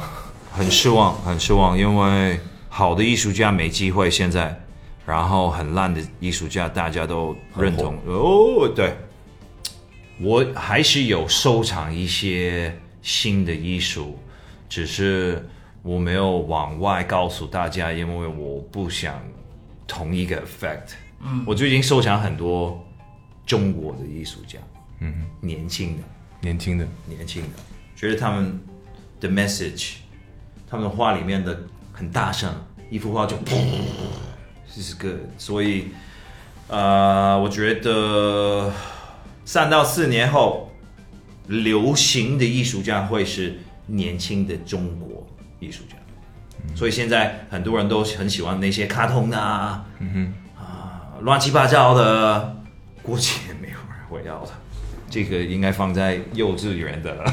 [0.50, 4.60] 很失望，很失望，因为好的艺术家没机会现在，
[5.06, 8.96] 然后很烂的艺术家大家都认同哦，对，
[10.20, 14.18] 我还是有收藏一些新的艺术，
[14.68, 15.48] 只是
[15.82, 19.22] 我没有往外告诉大家，因为我不想
[19.86, 20.94] 同一个 effect。
[21.22, 22.84] 嗯，我最近收藏很多
[23.48, 24.58] 中国的艺术家，
[25.00, 26.02] 嗯，年轻的。
[26.40, 27.48] 年轻的，年轻的，
[27.96, 28.60] 觉得他们
[29.18, 29.94] 的 message，
[30.70, 31.58] 他们的画里面的
[31.92, 32.48] 很大声，
[32.90, 33.56] 一幅画就砰
[34.72, 35.18] ，this is good。
[35.36, 35.86] 所以，
[36.68, 38.72] 呃，我觉得
[39.44, 40.70] 三到四年后，
[41.48, 45.26] 流行的艺术家会是年轻的中国
[45.58, 45.96] 艺术家。
[46.76, 52.57] 所以现在很多人都很喜欢那些卡通啊，嗯哼，啊，乱七八糟的，
[53.08, 54.50] 估计也没有人会要的。
[55.08, 57.24] 这个应该放在幼稚园的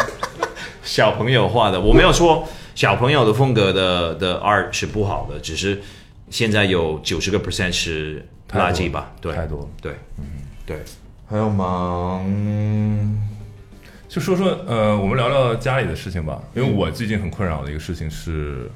[0.84, 1.80] 小朋友画的。
[1.80, 5.80] 我没有说小朋友的风格的的 art 是不好的，只是
[6.28, 9.12] 现在有九十个 percent 是垃圾吧？
[9.22, 9.68] 对，太多了。
[9.80, 10.24] 对，嗯，
[10.66, 10.82] 对。
[11.26, 12.22] 还有吗？
[12.26, 13.22] 嗯
[14.08, 18.70] 就说说呃，我们聊聊家里的事情吧，因为我最近很困扰的一个事情是，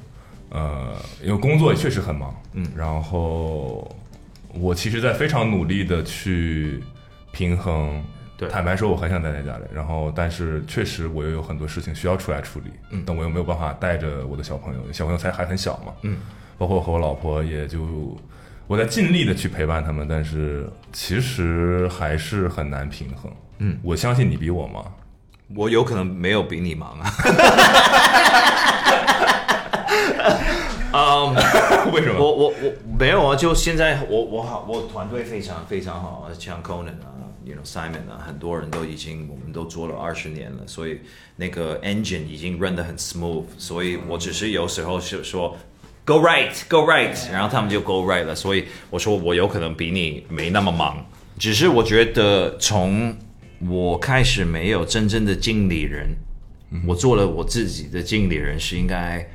[0.49, 3.89] 呃，因为工作也确实很忙，嗯，然后
[4.53, 6.81] 我其实，在非常努力的去
[7.31, 8.03] 平衡。
[8.37, 8.49] 对。
[8.49, 16.17] 坦白说，我很想待在家里，然后但是确实我又有很多事情需要出来处理，嗯，但我又没有办法带着我的小朋友，小朋友才还很小嘛，嗯，
[16.57, 18.17] 包括和我老婆也就
[18.65, 24.91] 我在尽力的去陪伴他们，但是其实还是很难平衡，嗯，我相信你比我忙，
[25.55, 27.13] 我有可能没有比你忙啊。
[30.93, 31.33] 嗯，
[31.93, 32.19] 为什么？
[32.19, 40.99] 我我我没有啊，就现在我我好，我团队非常非常好，像 Conan 啊，you know Simon 啊，很多人都已经我们都做了二十年了，所以
[41.37, 45.57] 那个 engine 已经 run 得很 smooth，所以我只是有时候是说
[46.03, 50.97] go right go right，然后他们就 go right 了，所以我说我有可能比你没那么忙，
[51.39, 53.15] 只是我觉得从
[53.69, 56.09] 我开始没有真正的经理人，
[56.85, 59.25] 我做了我自己的经理人是应该。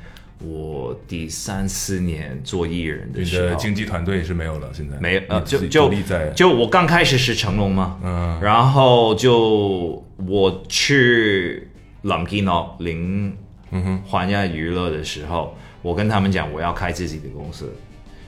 [0.45, 4.97] 我第三四年做艺人的你时候，的经纪团队是没有了，现在？
[4.99, 8.39] 没有呃，就就立在就我刚开始是成龙嘛，嗯。
[8.41, 11.67] 然后就我去
[12.03, 13.35] Lampino 零
[13.71, 14.01] 嗯哼。
[14.05, 17.73] 环亚娱乐的时候，我跟他们讲我要开自己的公司。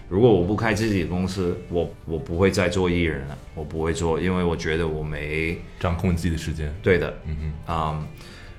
[0.08, 7.54] 如果我不开自己的公司，我我不会再做艺人了，我不会做，因为我觉得我没掌控自己的时间，对的，嗯哼。
[7.67, 8.08] 嗯，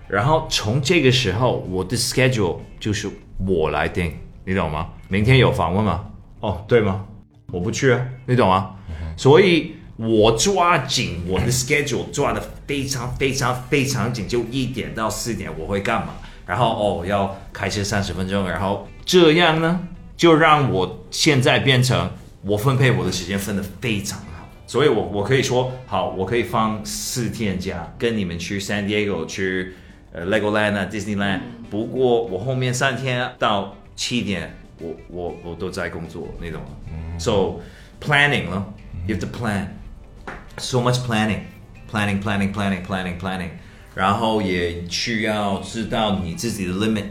[0.07, 3.11] 然后从这个时候，我的 schedule 就是
[3.47, 4.13] 我来定，
[4.45, 4.89] 你懂吗？
[5.09, 6.05] 明天有访问吗？
[6.41, 7.05] 哦，对吗？
[7.53, 8.77] 我不去啊，你懂吗？
[9.17, 16.15] 所以我抓紧我的 schedule 抓的非常非常非常紧，就一点到四点我会干嘛？
[16.47, 19.81] 然后哦，要开车三十分钟，然后这样呢，
[20.17, 22.11] 就让我现在变成
[22.43, 29.75] 我分配我的时间分得非常好，所以我我可以说好，我可以放四天假，跟你们去 San Diego 去
[30.13, 36.69] 呃 Legoland 啊 Disneyland，不过我后面三天到七点，我我我都在工作，你懂吗、
[37.19, 37.61] So
[38.01, 38.73] planning 咯
[39.07, 39.67] ，you have to plan
[40.59, 41.41] so much planning,
[41.91, 43.51] planning, planning, planning, planning, planning，
[43.95, 47.05] 然后也需要知道你自己的 limit。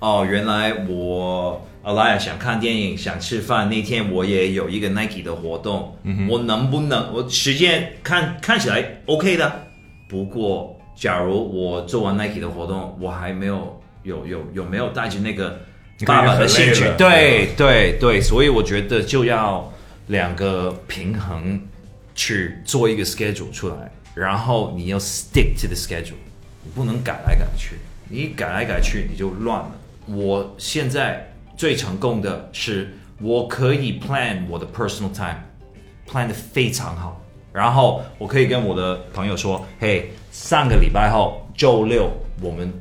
[0.00, 5.96] 哦，原来我阿 Laya 想看电影，想吃饭，那天我也有一个 Nike 的活动，
[6.28, 9.66] 我能不能我时间看看起来 OK 的，
[10.08, 15.60] 不过假如我做完 Nike 的活动，我还没有有有有没有带着那个
[16.04, 16.84] 爸爸的兴趣？
[16.98, 19.72] 对对对，所以我觉得就要
[20.08, 21.60] 两个平衡
[22.14, 26.14] 去做一个 schedule 出来，然后你要 stick to the schedule，
[26.64, 27.76] 你不能改来改去，
[28.08, 29.70] 你改来改去你就乱了。
[30.06, 42.10] 我现在最成功的是，我可以 plan 我的 personal time，plan 的非常好，然后我可以跟我的朋友说，嘿，上个礼拜后周六
[42.40, 42.72] 我们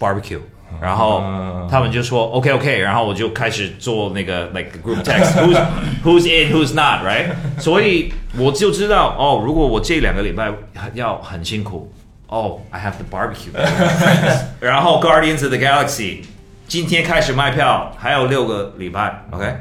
[0.00, 0.40] barbecue。
[0.80, 1.22] 然后
[1.70, 5.66] 他们就说 OK OK，然后我就开始做那个 like group text，who's
[6.04, 7.28] who's in who's not，right？
[7.58, 10.52] 所以我就知道哦，如果我这两个礼拜
[10.94, 11.92] 要很辛苦，
[12.28, 13.52] 哦、i have the barbecue，
[14.60, 16.24] 然后 Guardians of the Galaxy
[16.66, 19.54] 今天开始卖票，还有六个礼拜，OK，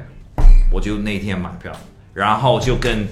[0.71, 1.71] 我就那天买票，
[2.13, 3.07] 然后就跟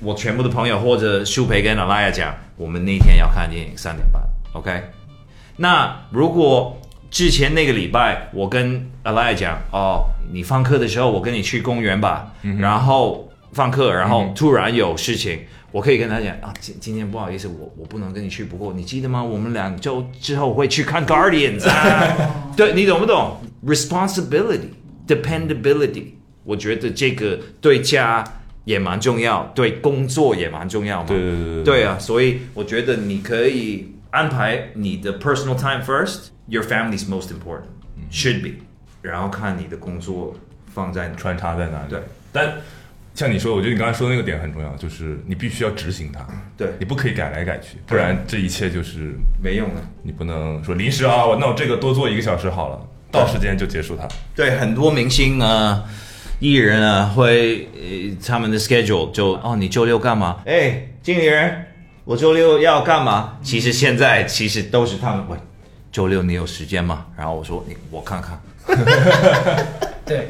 [0.00, 4.20] 我全部的朋友或者舒培跟 Alaya 讲，我们那天要看电影三点半
[4.52, 4.82] ，OK。
[5.58, 6.76] 那如果
[7.10, 15.40] 之前那个礼拜我跟 Alaya 讲，哦，你放课的时候我跟你去公园吧，然后放课，然后突然有事情，
[15.72, 19.22] 我可以跟他讲啊，今今天不好意思，我我不能跟你去，不过你记得吗？
[19.22, 24.70] 我们两周之后会去看 Guardians 啊， 对你懂不懂？Responsibility,
[25.06, 26.06] dependability，
[26.44, 28.22] 我觉得这个对家
[28.64, 31.06] 也蛮重要，对工作也蛮重要嘛。
[31.08, 37.66] 对对对对对啊，所以我觉得你可以安排你的 personal time first, your family's most important,
[38.10, 38.62] should be，
[39.02, 40.34] 然后看你的工作
[40.72, 41.14] 放在哪。
[41.16, 41.90] 穿插在哪里？
[41.90, 42.00] 对，
[42.32, 42.54] 但
[43.14, 49.80] 像你说，我觉得你刚才说的那个点很重要，就是你必须要执行它，对你不可以改来改去，不然这一切就是没用的。
[50.02, 52.78] 你不能说临时啊，我那我这个多做一个小时好了，
[53.10, 54.06] 到时间就结束它。
[54.34, 55.82] 对，很多明星啊、
[56.40, 60.42] 艺人啊，会呃他们的 schedule 就哦，你周六干嘛？
[60.44, 61.64] 哎，经理人，
[62.04, 63.38] 我周六要干嘛？
[63.42, 65.38] 其实现在其实都是他们喂，
[65.96, 67.06] 周六你有时间吗？
[67.16, 68.38] 然后我说你我看看。
[70.04, 70.28] 对，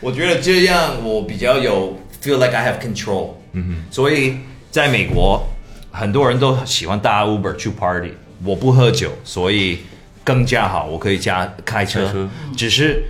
[0.00, 3.30] 我觉得这样我比较有 feel like I have control。
[3.52, 4.36] 嗯哼，所以
[4.70, 5.48] 在美国，
[5.90, 8.12] 很多人都喜欢搭 Uber 去 party。
[8.44, 9.78] 我不喝酒，所以
[10.22, 12.04] 更加好，我可以加开车。
[12.04, 13.04] 开车只是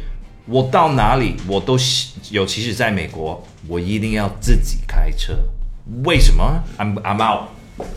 [0.46, 5.36] 我到哪里，我都喜尤其是在美国，我一定要自己开车。
[6.04, 7.48] 为什么？I'm I'm out，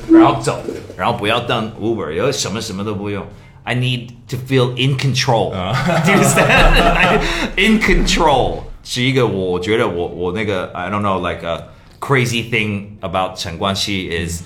[0.09, 0.59] 然后走，
[0.97, 3.23] 然后不要等 Uber，有什么什么都不用。
[3.64, 5.50] I need to feel in control.
[5.50, 7.20] Do you understand?
[7.56, 11.68] in control 是一个我觉得我我那个 I don't know like a
[12.00, 14.42] crazy thing about 陈冠希 is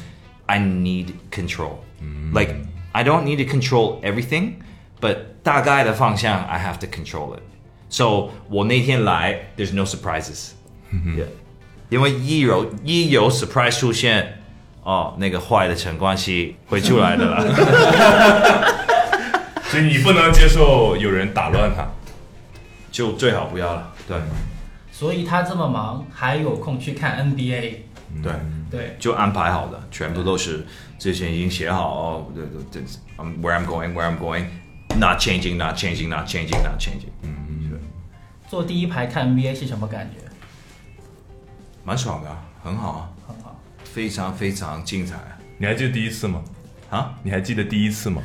[0.47, 1.77] I need control.
[2.35, 2.57] Like
[2.93, 4.55] I don't need to control everything,
[5.01, 7.43] but 大概的方向 I have to control it.
[7.89, 10.51] So 我那天来 there's no surprises.
[10.93, 11.27] Yeah.
[11.91, 14.43] 因为一有一有 surprise 出现，
[14.83, 18.76] 哦，那个坏的陈冠希会出来的了。
[19.70, 21.88] 所以你不能接受有人打乱他。
[22.92, 23.94] 就最好不要了。
[24.08, 24.18] 对
[24.92, 27.76] 所以他这么忙，还有空去看 NBA。
[28.24, 28.34] 对，
[28.72, 30.66] 对，就安排好的，全部都是
[30.98, 32.32] 之前已经写好哦。
[32.34, 32.82] 对对对
[33.18, 34.46] ，I'm where I'm going, where I'm going,
[34.98, 37.12] not changing, not changing, not changing, not changing。
[37.22, 37.80] 嗯，
[38.50, 40.22] 坐第一排看 NBA 是什么感觉？
[41.84, 43.60] 蛮爽的啊，很好啊，很好。
[43.84, 45.18] 非常非常精彩
[45.58, 46.42] 你还记得第一次吗？
[46.90, 47.14] 啊！
[47.22, 48.24] 你还记得第一次吗？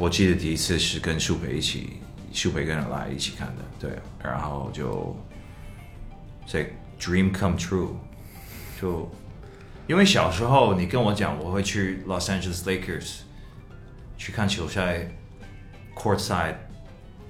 [0.00, 1.98] 我记得第一次是跟树培一起，
[2.32, 3.90] 树培跟人来一起看的，对，
[4.24, 5.14] 然后就
[6.46, 6.64] 这
[6.98, 7.90] dream come true，
[8.80, 9.06] 就
[9.86, 13.18] 因为小时候你跟我讲我会去 Los Angeles Lakers
[14.16, 15.06] 去看球赛
[15.94, 16.54] courtside，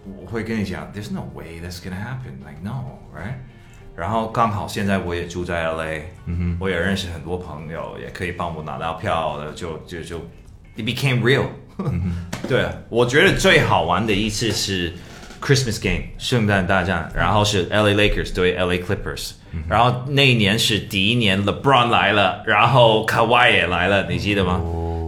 [0.05, 3.35] 我会跟你讲 there's no way that's gonna happen，like no，right？
[3.97, 10.19] 然后刚好现在我也住在 LA，嗯哼，我也认识很多朋友，也可以帮我拿到票的，就就就
[10.77, 11.47] it became real。
[12.49, 14.93] 对，我觉得最好玩的一次是
[15.41, 19.33] Christmas game 圣诞大战，然后是 LA Lakers 对 LA Clippers，、
[19.69, 24.61] 然后那一年是第一年 LeBron 来了，然后 Kawhi 也来了，你记得吗？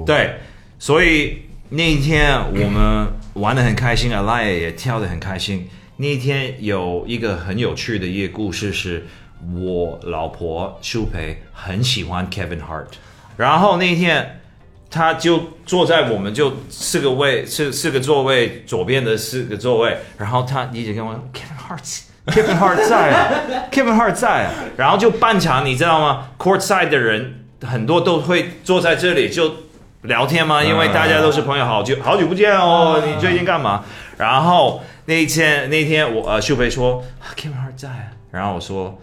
[0.06, 0.36] 对，
[0.78, 5.68] 所以那一天我们玩的很开心，Alaya 也跳的很开心。
[5.96, 9.06] 那一天有一个很有趣的一个故事是，
[9.54, 12.86] 我老婆舒培很喜欢 Kevin Hart，
[13.36, 14.38] 然后那一天。
[14.92, 23.32] 他就坐在我们就四个位四四个座位左边的四个座位，然后他一直跟我说 Kevin Hart，Kevin Hart 在啊
[23.72, 29.50] ，Kevin Hart 在啊，然后就半场你知道吗？Court side 的人很多都会坐在这里就
[30.02, 33.82] 聊天嘛，因为大家都是朋友，好久好久不见哦，你最近干嘛？
[34.18, 37.02] 然后那一天那一天我呃秀培说
[37.34, 39.00] Kevin Hart 在啊，然后我说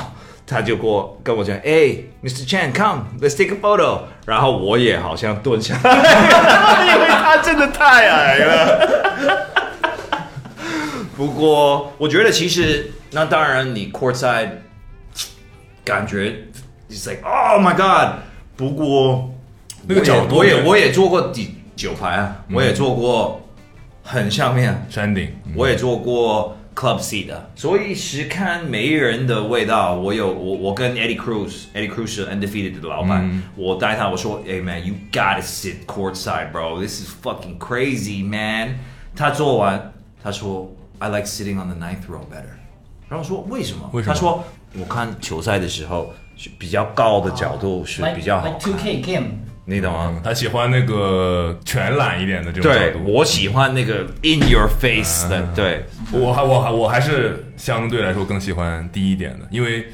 [0.49, 4.03] 他就过跟我讲，哎、m r Chan, come, let's take a photo。
[4.25, 9.06] 然后我也好像蹲下来， 因为他真的太矮了。
[11.17, 14.49] 不过我觉得其实那当然你 court side
[15.83, 16.45] 感觉
[16.89, 18.19] it's like oh my god。
[18.55, 19.33] 不过
[19.87, 23.41] 那个角度我也我也我也坐过第九排啊，我也做过
[24.03, 29.95] 很上面，山顶，我也做过 club seat 的，所以是看每一人的味道。
[29.95, 38.77] 我有我我跟 Eddie Cruz，Eddie Cruz 是 undefeated 的老板，我带他我说，Hey man，you gotta sit courtside bro，this is fucking crazy man。
[39.15, 42.55] 他做完，他说 I like sitting on the ninth row better。
[43.09, 43.89] 然后我说为什么？
[43.93, 44.43] 为什么他说
[44.77, 49.27] 我看球赛的时候是比较高的角度是比较好 like 看 two K game。
[49.69, 50.13] 你懂吗？
[50.15, 52.99] 嗯，他喜欢那个全览一点的这种角对，度。
[53.05, 55.85] 我喜欢那个 in your face 的，对。
[56.13, 59.87] 我还我还我还是相对来说更喜欢低一点的，因为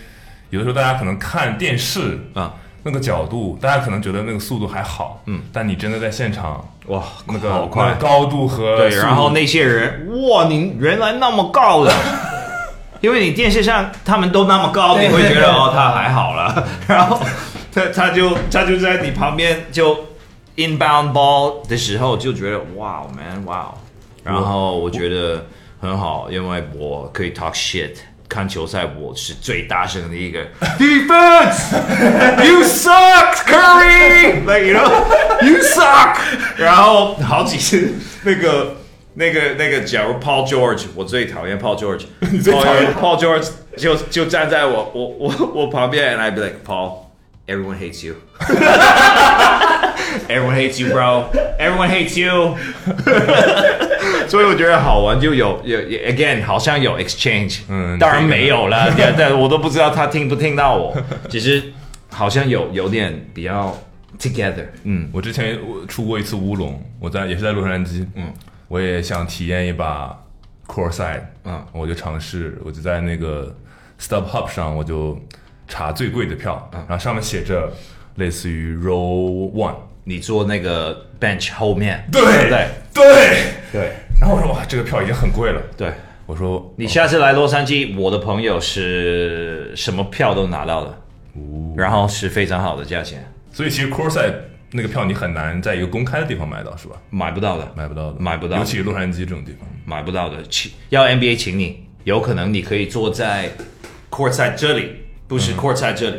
[0.51, 7.93] 有的时候大家可能看电视啊，那个角度，大家可能觉得那个速度还好，嗯，但你真的在现场，哇，那个好快。
[7.93, 11.93] 个，高度和对，然后那些人，哇，你原来那么高的，
[13.01, 17.19] 因为你电视上他们都那么高，你会觉得哦，他还好了， 然后
[17.73, 19.97] 他他就他就在你旁边就
[20.57, 23.73] inbound ball 的时候就觉得哇，man，哇，
[24.23, 25.45] 然后我觉得
[25.79, 27.95] 很好，因为我可以 talk shit。
[28.32, 30.46] 看球赛，我是最大声的一个
[30.78, 34.44] defense。You suck, Curry.
[34.44, 35.06] Like you know,
[35.42, 36.18] you suck.
[36.56, 38.76] 然后好几次那个
[39.14, 50.78] 那个那个，假如 Paul George，我最讨厌 Paul George，你最讨厌 Paul George 就就站在我我我我旁边，and I be like Paul，everyone hates you，everyone hates
[50.80, 52.56] you bro，everyone hates you，
[54.29, 60.95] 所以我觉得好玩，就有有 again 好像有 exchange，嗯当然没有了，但 但我都不知道他听不听到我，
[61.29, 61.63] 其实
[62.09, 63.75] 好像有有点比较
[64.19, 68.31] together，嗯，我之前我出过一次乌龙，我在也是在洛杉矶，嗯，
[68.67, 70.15] 我也想体验一把
[70.67, 71.63] Core Side，嗯。
[71.73, 73.53] 我就尝试，我就在那个
[73.99, 75.19] StubHub 上，我就
[75.67, 76.79] 查最贵的票，嗯。
[76.87, 77.71] 然后上面写着
[78.15, 82.67] 类似于 Row One，你坐那个 bench 后面，对对。
[82.93, 83.03] 对。
[83.71, 83.91] 对，
[84.21, 85.91] 然后我说哇，这个票已经很贵了，对。
[86.25, 90.97] 我说你下次来洛杉矶，我的朋友是什么票都拿到了，
[91.75, 94.33] 然后是非常好的价钱，所以其实 Core Side
[94.71, 96.95] 那个票你很难在一个公开的地方买到，是吧？
[97.09, 99.67] 买不到的，买不到的，买不到尤其是洛杉矶这种地方。
[99.85, 100.41] 买不到的。
[100.43, 103.49] 请要 NBA 请你，有可能你可以坐在
[104.09, 104.91] courtside 这里，
[105.27, 106.17] 不是 courtside 这里，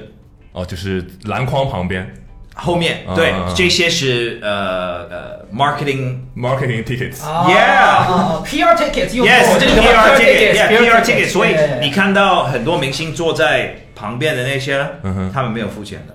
[0.52, 2.12] 哦，就是篮筐旁边
[2.54, 3.04] 后面。
[3.14, 6.18] 对啊，这些是呃呃 marketing。
[6.36, 14.84] marketing tickets，、Yeah 哦 PR tickets 用 Yes，过这个这 PR ticket，tickets yeah，PR ticket，所以你看到很多明星坐在旁边的那些，
[15.32, 16.14] 他们没有付钱的，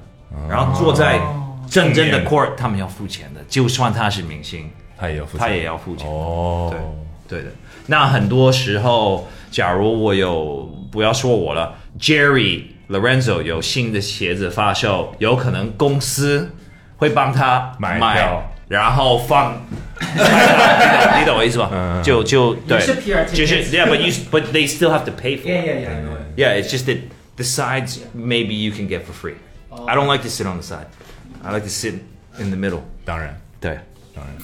[0.50, 1.20] 然后坐在
[1.70, 4.70] 真正的 court，他们要付钱的，就算他是明星，
[5.00, 6.06] 他也要付钱，他也要付钱。
[6.10, 6.70] 哦，
[7.30, 7.52] 对对的，
[7.88, 16.52] 那很多时候，假如我有不要说我了，Jerry Lorenzo 有新的鞋子发售，有可能公司
[16.98, 19.54] 会帮他买票然后放，
[21.20, 21.70] 你懂我意思吧？
[21.72, 22.80] 嗯就就对
[23.34, 25.66] 就是 yeah，but you but they still have to pay for Yeah, it.
[25.66, 26.36] yeah, yeah, I know it.
[26.36, 26.98] Yeah, it's just that
[27.36, 29.36] the sides maybe you can get for free.
[29.88, 30.88] I don't like to sit on the side.
[31.44, 31.96] I like to sit
[32.40, 32.82] in the middle.
[33.06, 33.80] 当然对，
[34.16, 34.36] 当然，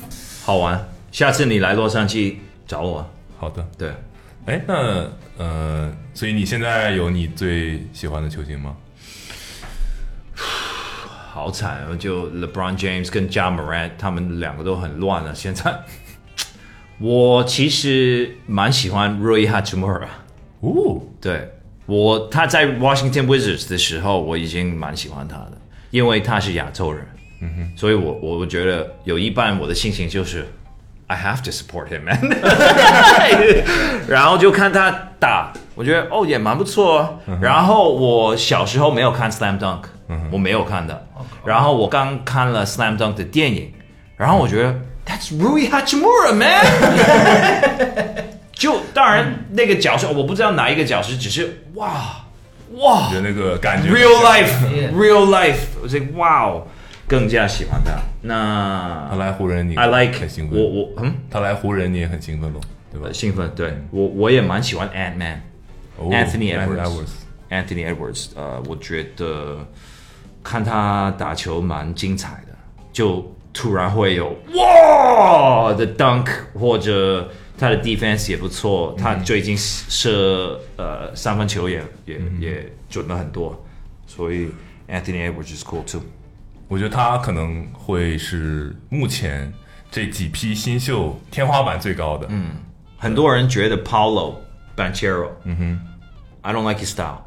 [0.43, 0.83] 好玩。
[1.11, 2.35] 下次你来洛杉矶
[2.67, 3.07] 找我。
[3.37, 3.65] 好的。
[3.77, 3.89] 对。
[4.45, 5.07] 哎，那
[5.37, 8.75] 呃，所以你现在有你最喜欢的球星吗？
[11.31, 15.35] 好惨，就 LeBron James 跟 Ja Morant 他们两个都很乱了。
[15.35, 15.79] 现在，
[16.99, 20.07] 我其实蛮喜欢 Rui Hachimura。
[20.61, 21.49] 哦，对
[21.85, 25.61] 我，他在 Washington Wizards 的时候，我已经蛮喜欢他的，
[25.91, 27.05] 因为他是亚洲人。
[27.41, 30.47] 嗯哼，所以我我我觉得有一半我的心情就是
[31.06, 32.20] I have to support him, man
[34.06, 37.18] 。然后就看他打，我觉得哦也蛮不错哦。
[37.40, 39.82] 然后我小时候没有看 Slam Dunk，、
[40.30, 41.06] 我没有看的。
[41.44, 43.72] 然后我刚看了 Slam Dunk 的电影，
[44.16, 44.74] 然后我觉得
[45.04, 46.64] That's Rui Hachimura, man
[48.52, 51.90] 。就当然那个角色我不知道哪一个角色，只是哇
[52.74, 54.92] 哇你的那个感觉 real life Yeah.
[54.92, 56.66] real life，我说哇哦，
[57.07, 57.99] 更加喜欢他。
[58.21, 60.59] 那他来湖人，你 I like 很兴奋。
[60.59, 61.15] 我我嗯？
[61.29, 62.59] 他来湖人，你也很兴奋喽，
[62.91, 63.07] 对吧？
[63.07, 63.13] 呃？
[63.13, 63.77] 兴奋，对。
[63.91, 65.41] 我我也蛮喜欢 Ant Man
[65.97, 67.07] 哦 Anthony Edwards
[67.49, 69.65] Anthony Edwards，呃，我觉得
[70.43, 72.55] 看他打球蛮精彩的，
[72.91, 75.71] 就突然会有哇！
[75.73, 83.63] 的 dunk，或者他的 defense 也不错，他最近射呃三分球也也、也准了很多，
[84.07, 84.49] 所以
[84.89, 86.01] Anthony Edwards is cool too。
[86.67, 89.53] 我觉得他可能会是目前
[89.91, 92.27] 这几批新秀天花板最高的。
[92.29, 92.55] 嗯，
[92.97, 94.35] 很多人觉得 Paulo
[94.75, 95.79] Banchero，嗯哼
[96.41, 97.19] ，I don't like his style，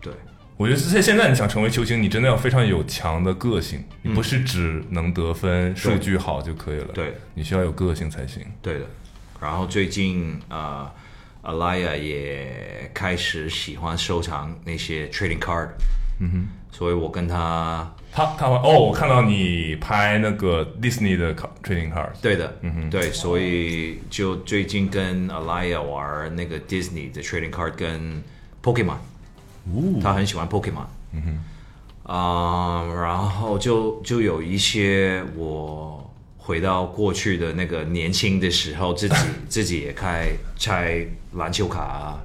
[0.00, 0.12] 对。
[0.56, 6.88] 我觉得现现在你想成为球星，你真的要非常有强的个性，你不是只能得分、数据好就可以了。
[6.94, 8.42] 对，你需要有个性才行。
[8.62, 8.86] 对的。
[9.38, 10.90] 然后最近呃
[11.42, 15.68] ，Alaya 也开始喜欢收藏那些 trading card，
[16.18, 28.22] 嗯哼，所以我跟他，他他哦，我看到你拍那个 Disney 的 trading cards，对的，嗯哼，对，所以就最近跟 Alaya 玩那个 Disney 的 trading card 跟
[28.62, 28.98] Pokemon，
[30.02, 36.08] 他很喜欢 Pokemon，嗯哼，啊、然后就就有一些我
[36.38, 39.14] 回到过去的那个年轻的时候，自己
[39.48, 41.04] 自己也开拆
[41.34, 42.20] 篮球卡、啊、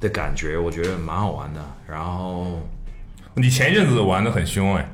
[0.00, 1.64] 的感觉，我觉得蛮好玩的。
[1.88, 2.60] 然后
[3.36, 4.88] 你前一阵子玩的很凶哎，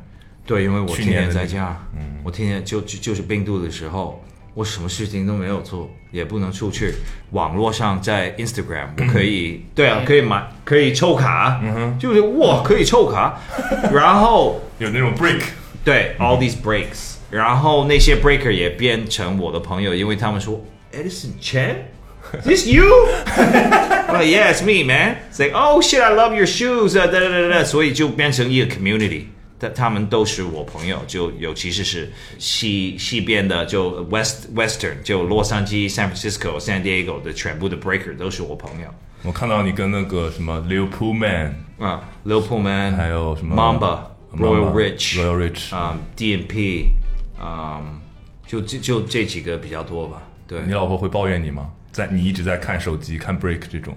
[0.47, 4.23] 对，因为我去天年在家，嗯，我天天就就就是病毒的时候，
[4.55, 6.95] 我什么事情都没有做，也不能出去。
[7.33, 13.39] 网络上在 Instagram 我可以，对啊，可以买，可以抽卡，嗯哼，就是哇，可以抽卡，
[13.93, 15.43] 然后有那种 break，
[15.85, 21.75] 对，all these breaks，然后那些 breaker 也变成我的朋友，因为他们说 Edison Chen。
[22.44, 22.84] This you?
[23.38, 25.18] I'm like, yeah, it's me, man.
[25.30, 26.98] It's like, oh shit, I love your shoes.
[27.00, 29.26] 啊，哒哒哒哒，所以就变成一个 community。
[29.58, 38.88] 他他们都是我朋友，就尤其是是西西边的，就 West Western，就洛杉矶、San Francisco、San Diego 的全部的 Breaker 都是我朋友。
[39.24, 46.88] 我看到你跟那个什么 Lil Pullman，啊 l i l Pullman，还有什么 Mamba、Royal Rich、 Royal Rich，啊、DNP，
[47.40, 47.82] 啊、
[48.46, 50.22] 就就就这几个比较多吧。
[50.46, 51.70] 对，你老婆会抱怨你吗？
[51.93, 53.97] 在你一直在看手机、看 break 这种，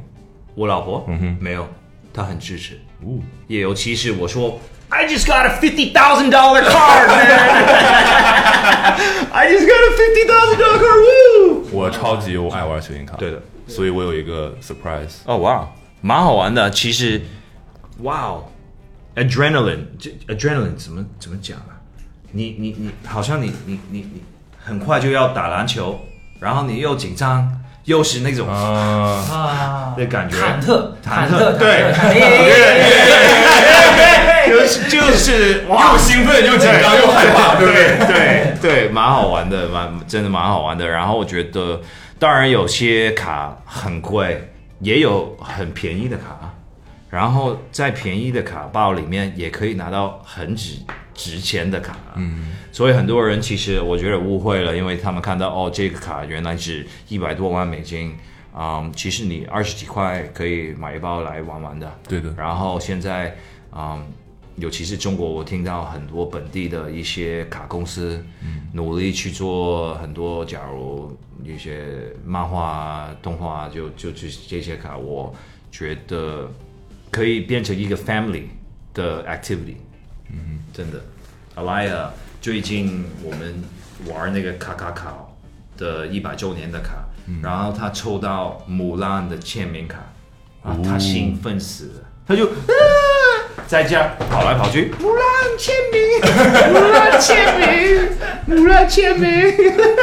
[0.55, 1.67] 我老婆，嗯哼，没有，
[2.13, 2.79] 她很支持。
[3.01, 8.33] 哦，也尤其是我说，I just got a fifty thousand dollar car, man.
[9.31, 10.97] I just got a fifty thousand dollar car.
[11.03, 11.63] Woo!
[11.71, 15.67] 我超级我爱玩球星卡，对的，所以我有一个 surprise，哦哇，
[16.01, 16.69] 蛮好玩的。
[16.69, 17.21] 其实，
[17.99, 18.45] 哇哦
[19.15, 21.81] ，adrenaline，这 adrenaline 怎么怎么讲啊？
[22.31, 24.23] 你你你，好像你你你你
[24.57, 25.99] 很快就要打篮球，
[26.39, 27.51] 然后你又紧张，
[27.85, 31.93] 又是那种啊，啊，的感觉忐忑，忐忑忐忑，对
[34.47, 37.97] 就是就是，又兴奋又紧张又害怕，对不对？
[38.07, 40.87] 对对，蛮好玩的，蛮真的蛮好玩的。
[40.87, 41.79] 然后我觉得，
[42.19, 46.37] 当然有些卡很贵，也有很便宜的卡。
[47.09, 50.77] 然后在便宜的卡包里面，也可以拿到很值
[51.13, 51.97] 值钱的卡。
[52.15, 58.15] 嗯，所以很多人其实我觉得误会了，因为他们看到哦，这个卡原来值一百多万美金。
[58.55, 61.91] 嗯，其实你二十几块可以买一包来玩玩的。
[62.07, 63.35] 对的，然后现在，
[63.71, 64.05] 嗯，
[64.57, 68.23] 尤其是中国，我听到很多本地的一些卡公司，
[68.71, 71.83] 努力去做很多，假如一些
[72.23, 75.33] 漫画啊、动画啊，就就就这些卡，我
[75.71, 76.47] 觉得
[77.09, 78.43] 可以变成一个 family
[78.93, 79.77] 的 activity。
[80.29, 80.99] 嗯，真的
[81.55, 82.07] ，Alaya
[82.41, 83.63] 最近我们
[84.07, 85.15] 玩那个卡卡卡
[85.77, 87.05] 的一百周年的卡，
[87.43, 89.99] 然后他抽到木兰的签名卡，
[90.63, 92.53] 啊，他兴奋死了，他就、啊、
[93.67, 95.23] 在家跑来跑去，木兰
[95.59, 96.01] 签名，
[96.73, 98.09] 木兰签名，
[98.47, 99.29] 木兰签名，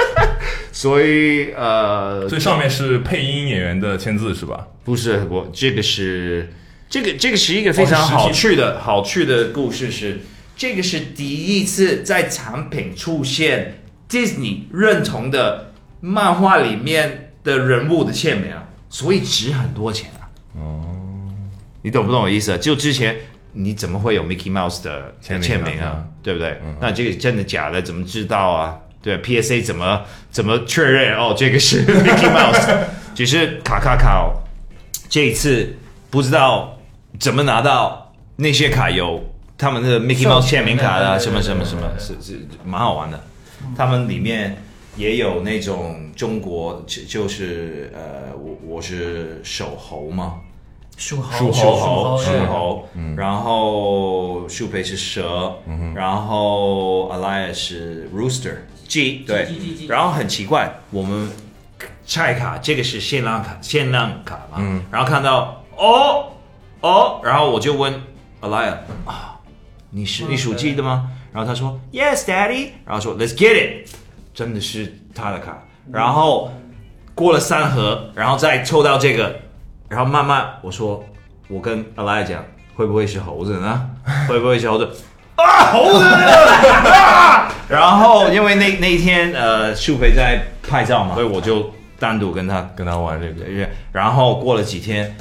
[0.71, 4.69] 所以呃，最上面是配音演员的签字是吧？
[4.85, 6.53] 不是我这个是
[6.89, 10.21] 这个这个是一个非常好趣的好趣的故事是，
[10.61, 13.81] 这个是第一次在产品出现
[14.11, 20.29] Disney 认同的漫画里面的人物的签名啊，所以值很多钱啊。
[20.57, 20.85] 哦，
[21.81, 22.59] 你懂不懂我意思啊？
[22.59, 23.17] 就之前
[23.55, 26.05] 你怎么会有 Mickey Mouse 的签名啊？
[26.23, 26.61] 对不对？
[26.79, 27.81] 那这个真的假的？
[27.81, 28.79] 怎么知道啊？
[29.01, 31.17] 对，PSA 怎么怎么确认？
[31.17, 32.85] 哦，这个是 Mickey Mouse，
[33.15, 34.37] 只是卡卡卡哦，
[35.09, 35.75] 这一次
[36.11, 36.79] 不知道
[37.19, 39.25] 怎么拿到那些卡有
[39.61, 43.21] 他们的 Mickey 授 Mouse 权签名卡啊，什么什么什么，是是蛮好玩的。
[43.77, 44.57] 他们里面
[44.97, 50.37] 也有那种中国，就就是呃，我我是守猴嘛，
[50.97, 55.53] 属猴，属属猴，属对猴，然后树培是蛇，
[55.95, 58.55] 然后 Alaya 是 rooster
[58.89, 59.45] 鸡，对。
[59.45, 61.31] 鸡鸡鸡，然后很奇怪，我们
[62.07, 66.33] 拆卡这个是限量卡，限量卡嘛，然后看到哦
[66.81, 67.93] 哦，然后我就问
[68.41, 69.30] Alaya 啊，
[69.91, 71.11] 你是你属鸡的吗？
[71.33, 73.89] 然后他说 Yes, Daddy，然后说 Let's get it，
[74.33, 75.63] 真的是他的卡，
[75.93, 76.51] 然后
[77.15, 79.41] 过了三盒，然后再抽到这个，
[79.89, 81.05] 然后慢慢我说，
[81.49, 83.91] 我跟 Alaya 讲，会不会是猴子呢？
[84.29, 84.89] 会不会是猴子？
[85.37, 86.05] 啊，猴子！
[86.05, 87.53] 啊！
[87.69, 95.17] 然后因为那那一天呃，树培在拍照嘛，所以我就单独跟他跟他玩这个，然后过了几天，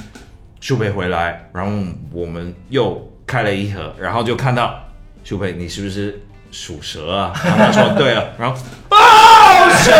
[0.60, 1.72] 树培回来，然后
[2.12, 4.74] 我们又开了一盒，然后就看到
[5.22, 6.20] 树培，你是不是
[6.50, 7.32] 属蛇啊？
[7.44, 9.92] 然 后他说对了，然后啊蛇，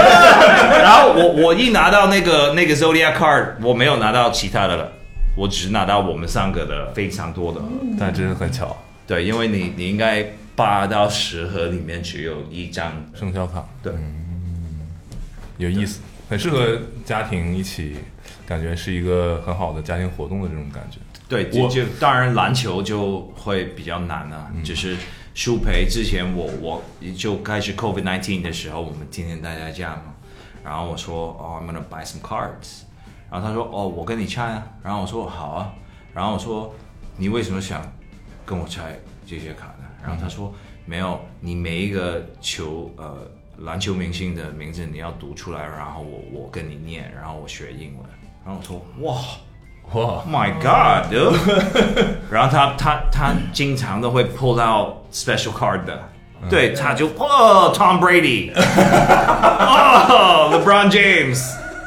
[0.82, 4.90] 然后我我一拿到那个那个 Zodiac card，我没有拿到其他的了，
[5.36, 7.60] 我只拿到我们三个的非常多的。
[8.00, 8.76] 但真的很巧，
[9.06, 10.26] 对，因为你你应该
[10.56, 13.92] 八到十盒里面只有一张，生肖卡对，
[15.58, 17.98] 有意思，很适合家庭一起，
[18.44, 20.98] 感觉是一个很好的家庭活动的这种感觉。
[21.30, 24.96] 对，就我就当然篮球就会比较难啊，就是
[25.32, 26.82] 舒培之前我我
[27.16, 30.14] 就开始 COVID nineteen 的时候，我们天天待在家嘛，
[30.64, 32.82] 然后我说哦、I'm gonna buy some cards，
[33.30, 35.72] 然后他说哦我跟你拆啊，然后我说好啊，
[36.12, 36.74] 然后我说
[37.16, 37.80] 你为什么想
[38.44, 39.84] 跟我拆这些卡呢？
[40.02, 40.52] 然后他说
[40.84, 48.04] 没有，你每一个球呃篮球明星的名字你要读出来，然后我我跟你念，然后我学英文，
[48.44, 49.22] 然后我说哇。
[49.92, 51.36] 哇，Oh my God，dude
[52.30, 55.98] 然后他他他经常都会 pull 到 special card 的，
[56.48, 61.40] 对，他就哦 Tom Brady，哦 LeBron James，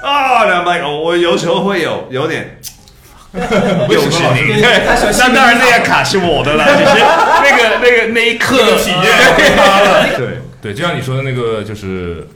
[0.03, 2.59] 哦，然后 like 哦我有时候会有有点。
[3.89, 7.03] 又是你，那当然那个卡是我的了，只是
[7.41, 8.55] 那个那个那一刻。
[8.77, 10.07] 体验被他了。
[10.15, 10.27] 对。
[10.61, 12.27] 对，就像你说的那个，就是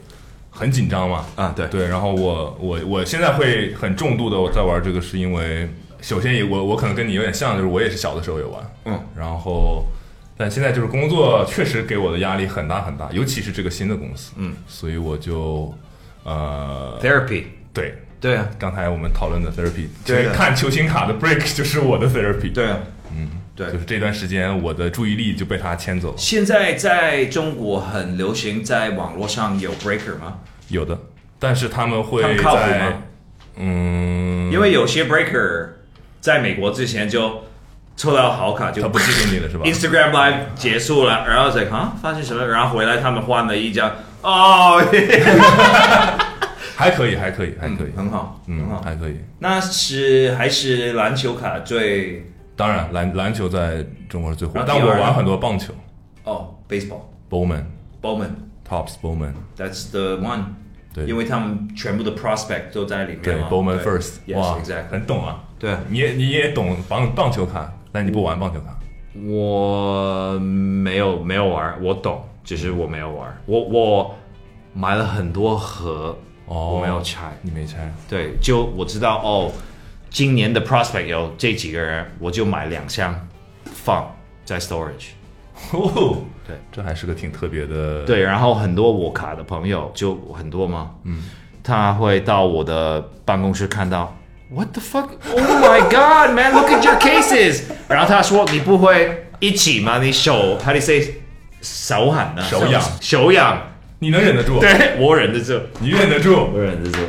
[0.58, 1.24] 很紧张嘛。
[1.36, 1.66] 啊，对。
[1.68, 5.68] 对，然后我我我现在会很重度的我在玩这个，是因为
[6.00, 9.84] 首先也我我可能跟你有点像，就是我也是小的时候有玩，嗯，然后
[10.36, 15.74] 但现在就是工作确实给我的压力很大很大，尤其是这个新的公司，嗯，所以我就
[16.24, 22.78] 呃，，therapy，对，对啊，刚才我们讨论的 therapy，其实看球星卡的 break 就是我的 therapy，对啊，
[23.16, 30.38] 嗯，对就是这段时间我的注意力就被他牵走，现在在中国很流行，在网络上有 breaker 吗？
[30.68, 30.96] 有的，
[31.40, 32.92] 但是他们会他们靠谱在吗？
[33.56, 35.70] 嗯，因为有些 breaker
[36.20, 37.42] 在美国之前就
[37.96, 42.46] 抽到好卡就他不寄给你了是吧？Instagram Live 结束了，然后再啊发生什么？
[42.46, 43.90] 然后回来他们换了一张
[44.22, 44.80] 哦，
[46.76, 48.80] 还可以，还可以，还可以，很好，很嗯，好。
[48.82, 49.16] 还可以。
[49.40, 52.24] 那是还是篮球卡最
[52.58, 54.90] 当然，篮篮球在中国是最火，然后第二呢？
[54.90, 55.72] 但我玩很多棒球。
[56.24, 57.62] 哦，baseball，Bowman、
[58.02, 58.30] Bowman
[58.68, 60.42] Tops、Bowman，that's the one，
[60.92, 61.06] 对。
[61.06, 63.86] 因为他们全部的 prospect 都在里面对，Bowman 对。
[63.86, 64.58] First，哇
[64.90, 65.44] 很懂啊。
[65.56, 65.76] 对。
[65.88, 68.76] 你也你也懂棒棒球卡，但你不玩棒球卡。
[69.24, 73.40] 我没有没有玩，我懂，只是我没有玩。
[73.46, 74.14] 我我
[74.74, 77.32] 买了很多盒，哦我没有拆。
[77.42, 79.52] 你没拆，对，就我知道哦，
[80.10, 83.28] 今年的 prospect 有这几个人，我就买两箱
[83.64, 85.10] 放在 storage。
[85.72, 91.24] 哦，对，这还是个挺特别的。，对，然后很多我卡的朋友就很多嘛，嗯，
[91.62, 94.16] 他会到我的办公室看到
[94.50, 95.08] ，What the fuck?
[95.30, 96.52] Oh my god, man!
[96.52, 97.62] Look at your cases！
[97.88, 99.98] 然后他说你不会一起吗？
[100.00, 101.14] 你手，how do you say
[101.60, 102.42] 手痕呢？
[102.42, 103.62] 手痒手痒。
[103.98, 104.60] 你能忍得住？
[104.60, 106.50] 对我忍得住，你忍得住。
[106.54, 107.00] 我忍得住。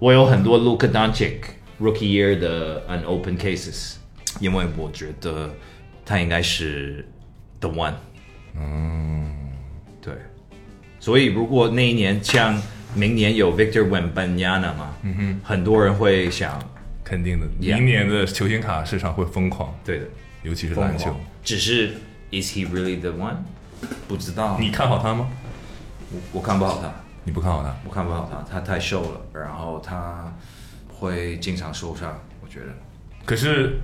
[0.00, 1.36] 我有很多 Luka Doncic
[1.82, 3.96] Rookie Year 的 unopened cases，
[4.38, 5.50] 因为我觉得
[6.06, 7.04] 他应该是
[7.58, 7.94] the one。
[8.56, 9.34] 嗯，
[10.00, 10.14] 对。
[11.00, 12.60] 所以如果那一年像
[12.94, 16.62] 明年有 Victor Wembanyama 嘛，嗯哼，很多人会想，
[17.02, 20.06] 肯定的，明年的球星卡市场会疯狂，对的，
[20.42, 21.14] 尤其是篮球。
[21.42, 21.94] 只是
[22.30, 23.36] Is he really the one？
[24.06, 25.28] 不知道，你看好他吗？
[26.12, 26.92] 我我看不好他。
[27.24, 27.74] 你不看好他？
[27.88, 30.32] 我看不好他，他太瘦了，然后他
[31.02, 32.66] 会经常受伤，我觉得。
[33.24, 33.80] 可是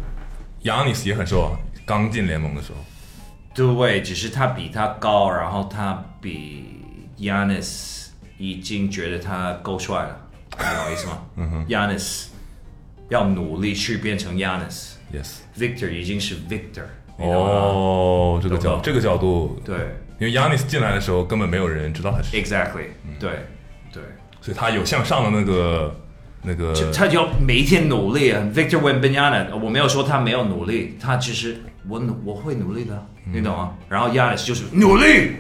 [0.62, 2.79] 亚尼斯也很瘦啊，刚进联盟的时候。
[3.55, 6.81] 对，只是他比他高，然后他比
[7.19, 8.09] Yanis
[8.39, 10.21] 已经觉得他够帅了，
[10.53, 11.19] 你懂我意思吗？
[11.37, 12.27] 嗯哼，Yanis
[13.09, 14.93] 要努力去变成 Yanis。
[15.12, 15.39] Yes。
[15.59, 16.85] Victor 已经是 Victor？
[17.16, 19.77] 哦，这个角这个角度，对
[20.21, 22.87] 因为亚尼斯进来的时候根本没有人知道他是，，exactly，
[23.19, 23.47] 对
[23.93, 24.03] 对。
[24.41, 25.95] 所以他有向上的那个
[26.43, 28.43] 那个他就要每一天努力啊。
[28.55, 31.57] Victor Wembanyama，我没有说他没有努力，他其实
[31.89, 33.74] 我努我会努力的，你懂吗？
[33.89, 35.32] 然后 Yanis 就是努力，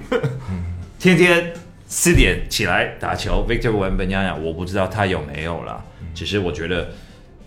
[0.98, 1.52] 天天
[1.86, 3.46] 四点起来打球。
[3.48, 5.82] Victor Wembanyama，我不知道他有没有啦，
[6.14, 6.90] 只是我觉得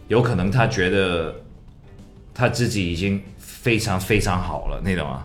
[0.07, 1.35] 有可能他觉得
[2.33, 5.23] 他自己已经非常非常好了，你懂吗？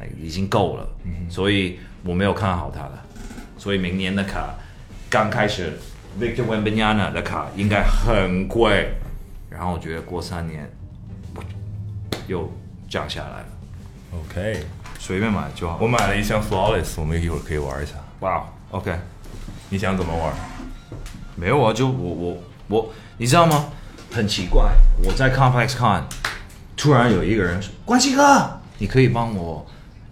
[0.00, 0.88] 哎已经够了，
[1.28, 3.04] 所以我没有看好他了。
[3.58, 4.54] 所以明年的卡
[5.10, 5.76] 刚开始
[6.20, 8.92] ，Victor w e m b a n y a n a 的卡应该很贵，
[9.48, 10.70] 然后我觉得过三年
[12.26, 12.50] 又
[12.88, 13.46] 降下来了
[14.20, 14.66] ，OK。
[15.00, 15.78] 随便买就好。
[15.80, 17.92] 我买了一箱 Flawless，我们一会儿可以玩一下。
[18.20, 18.98] 哇、wow,，OK，
[19.70, 20.34] 你想怎么玩？
[21.36, 23.66] 没有啊，就我我我，你知道吗？
[24.10, 24.72] 很奇怪，
[25.04, 26.02] 我在 Complex Con，
[26.76, 29.64] 突然有一个人说：“关西哥，你可以帮我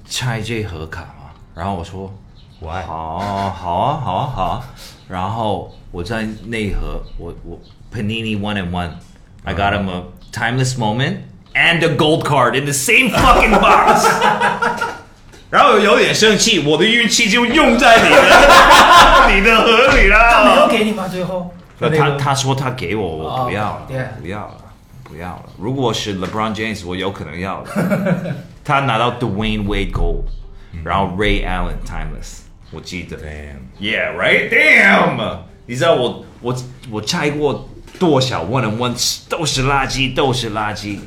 [0.09, 2.15] 拆这盒卡吗？”然后我说
[2.61, 3.19] ：“我爱好，
[3.51, 4.65] 好啊，好啊，好啊。”
[5.08, 7.60] 然后我在那一盒，我我
[7.94, 11.18] Panini One and One，I got him a timeless moment
[11.54, 14.08] and a gold card in the same fucking box
[15.50, 20.18] 。然后有点生气，我的运气就用在你的你的盒里了。
[20.32, 21.08] 他没有给你吗？
[21.10, 24.56] 最后那那个他他说他给我，我哦不要了 yeah 不要了，
[25.04, 25.44] 不要了。
[25.60, 28.34] 如果是 LeBron James，我有可能要的。
[28.64, 30.24] 他拿到 Dwayne Wade Gold，
[30.86, 33.17] 然后 Ray Allen Timeless， 我记得。
[33.17, 34.51] Damn，Yeah, right.
[34.51, 35.39] Damn！
[35.67, 36.57] 你知道我我
[36.91, 40.99] 我拆过多少 one on one 都是垃圾，都是垃圾。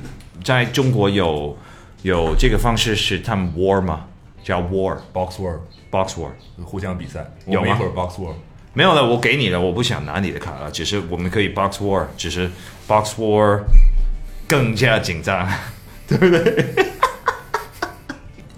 [0.43, 1.57] 在中国有
[2.01, 4.05] 有这个方式是他们 war 吗？
[4.43, 5.60] 叫 war Box War
[5.91, 6.30] box war。
[6.64, 8.34] 互相比赛，有吗一会儿 Box War。
[8.74, 12.49] 没有了，我给你了，我不想拿你的卡了，只是我们可以 box war，只是
[12.88, 13.62] box war
[14.47, 15.47] 更加紧张，
[16.07, 16.66] 对不对？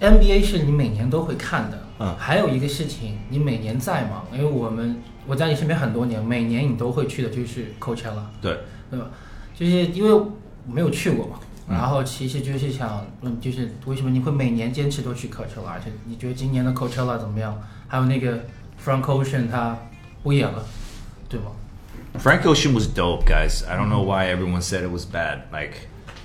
[0.00, 8.58] NBA 是你每年都会看的，嗯还有一个事情，你每年在忙，因为我们我在你身边很多年，每年你都会去的就是 Coachella，对，
[8.90, 9.06] 对吧？
[9.54, 10.32] 就是因为我
[10.66, 11.38] 没有去过嘛，
[11.68, 15.68] 然后其实就是想问，就是为什么你会每年坚持都去 Coachella？
[15.68, 17.56] 而且你觉得今年的 Coachella 怎么样？
[17.86, 18.40] 还有那个
[18.84, 19.78] Frank Ocean 他
[20.24, 20.64] 不演了，
[21.28, 21.46] 对吗
[22.18, 23.64] ？Frank Ocean was dope, guys.
[23.64, 25.42] I don't know why everyone said it was bad.
[25.52, 25.74] Like，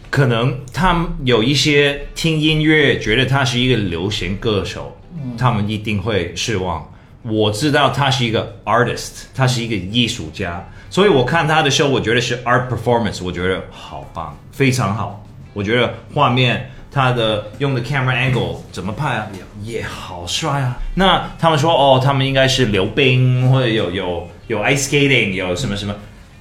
[0.09, 4.96] 可能他们有一些听音乐觉得他是一个流行歌手，
[5.37, 6.85] 他们一定会失望。
[7.23, 15.23] 我知道他是一个 artist，他是一个艺术家，所以我看他的 show，我觉得是 art performance，我觉得好棒，非常好。
[15.53, 19.27] 我觉得画面他的用的 camera angle 怎么拍啊，
[19.63, 20.77] 也也好帅啊。
[20.95, 25.93] 那他们说哦，他们应该是溜冰或者有有有 ice skating，有什么什么。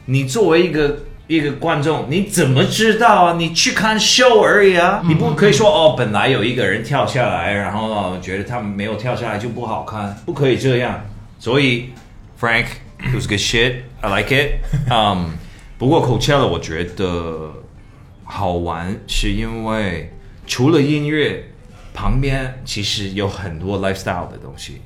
[0.04, 3.34] 你作为一个一个观众，你怎么知道啊？
[3.36, 11.04] 你去看 show 而已啊，你不可以说哦，本来有一个人跳下来，然后哦觉得他们没有跳下来就不好看，不可以这样。
[11.38, 11.90] 所以
[12.40, 12.66] Frank
[13.00, 14.60] it was good shit, I like it.
[14.90, 15.32] 嗯、
[15.78, 17.52] 不过 Coachella 我觉得
[18.24, 20.12] 好玩，是因为
[20.46, 21.44] 除了音乐，
[21.92, 24.80] 旁边其实有很多 lifestyle 的东西，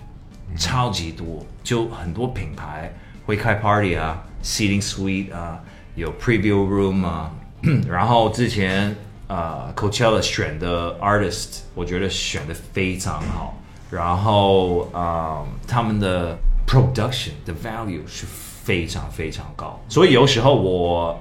[0.57, 2.93] 超级多，就很多品牌
[3.27, 5.61] 会开 party 啊，seating suite 啊，
[5.95, 7.31] 有 preview room 啊，
[7.89, 8.95] 然后之前
[9.29, 13.59] 呃 Coachella 选的 artist，我觉得选的非常好，
[13.91, 21.19] 然后呃他们的 production 的 value 是非常非常高，所以有时候我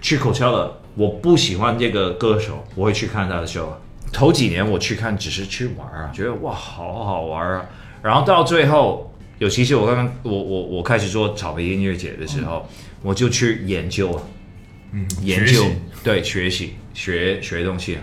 [0.00, 3.66] 去 Coachella，我不喜欢这个歌手，我会去看他的 show。
[4.12, 7.66] 头几年我去看只是去玩啊，觉得哇好好玩啊，
[8.02, 12.66] 然后到最后，尤其是我刚刚我我我开始做草莓音乐节的时候，
[13.02, 14.22] 我就去研究啊，
[14.92, 18.00] 嗯，研究学对学习学学东西啊。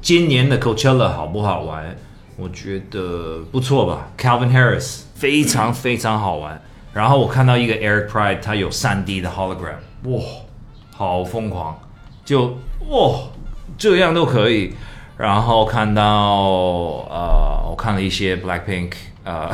[0.00, 1.96] 今年的 Coachella 好不好玩？
[2.36, 4.12] 我觉得不错吧。
[4.18, 6.62] Calvin Harris 非常非常好玩。
[6.92, 10.22] 然后我看到一个 Eric Pride，他有 3D 的 hologram，哇，
[10.90, 11.78] 好疯狂，
[12.24, 12.58] 就
[12.88, 13.18] 哇
[13.76, 14.74] 这样都可以。
[15.18, 16.04] 然后看到
[17.10, 18.92] 呃，我看了一些 Blackpink，
[19.24, 19.50] 呃，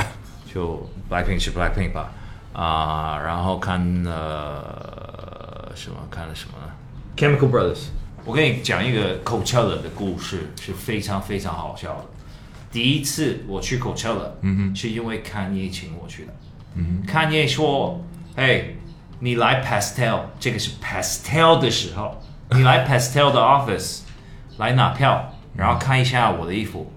[0.52, 2.12] 就 Blackpink 是 Blackpink 吧，
[2.52, 5.96] 啊、然后看了什么？
[6.10, 6.72] 看了什么呢
[7.16, 7.86] ？Chemical Brothers。
[8.24, 12.04] 我跟你讲一个 Coachella 的故事，是非常非常好笑的。
[12.70, 16.32] 第一次我去 Coachella，嗯哼，是因为看叶请我去的。
[16.74, 18.00] 嗯哼，看叶说
[18.36, 18.76] ：“嘿，
[19.18, 22.22] 你来 Pastel，这个是 Pastel 的时候，
[22.52, 24.00] 你来 Pastel 的 office
[24.58, 26.92] 来拿票，然后看一下我的衣服。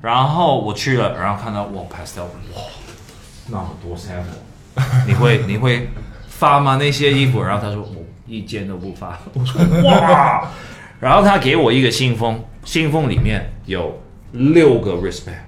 [0.00, 2.22] 然后我去了，然后看到哇 Pastel，
[2.54, 2.62] 哇，
[3.48, 4.38] 那么多 sample，
[5.06, 5.88] 你会你会
[6.26, 7.42] 发吗那些衣服？
[7.42, 9.18] 然后他说我一件都不发。
[9.34, 10.50] 我 说哇，
[11.00, 14.00] 然后他给我一个信封，信封里面有
[14.32, 15.42] 六个 wristband，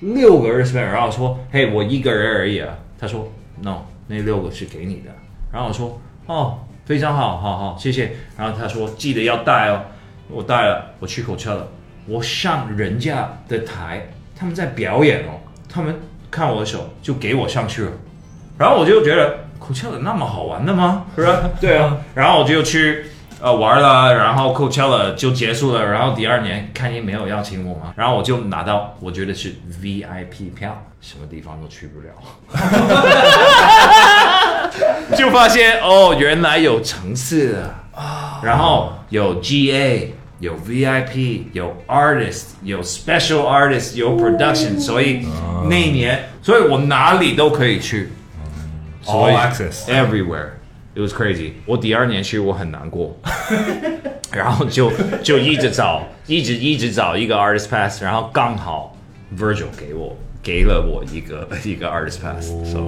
[0.00, 2.74] 六个 wristband，然后我说嘿，我一个人而已啊。
[2.98, 3.30] 他说
[3.62, 5.10] no，那六个是给你的。
[5.52, 8.12] 然后我说哦，非常好，好好，谢谢。
[8.36, 9.82] 然后他说记得要带哦，
[10.28, 11.68] 我带了，我去口车了，
[12.06, 15.98] 我上人家的台，他们在表演哦，他们
[16.30, 17.92] 看我的手就给我上去了。
[18.60, 21.06] 然后我就觉得 Coachella 那么好玩的吗？
[21.16, 21.48] 是吧？
[21.58, 23.06] 对啊，然后我就去
[23.40, 32.10] 呃玩了，然后 Coachella 就结束了，然后第二年看你没有邀请我嘛，然后我就拿到我觉得是 VIP 票，什么地方都去不了，
[35.16, 40.12] 就发现哦，原来有层次的啊，然后有 GA。
[40.40, 45.28] 有 VIP，有 artist，有 special artist，有 production，、所以
[45.68, 48.10] 那一年，所以我哪里都可以去，
[49.06, 50.50] All access，everywhere.
[50.94, 51.52] It was crazy.
[51.66, 53.16] 我第二年去我很难过，
[54.32, 54.90] 然后就
[55.22, 58.96] 就一直找， 一直一直找一个 artist pass，然后刚好
[59.36, 62.80] Virgil 给我给了我一个 一个 artist pass，so、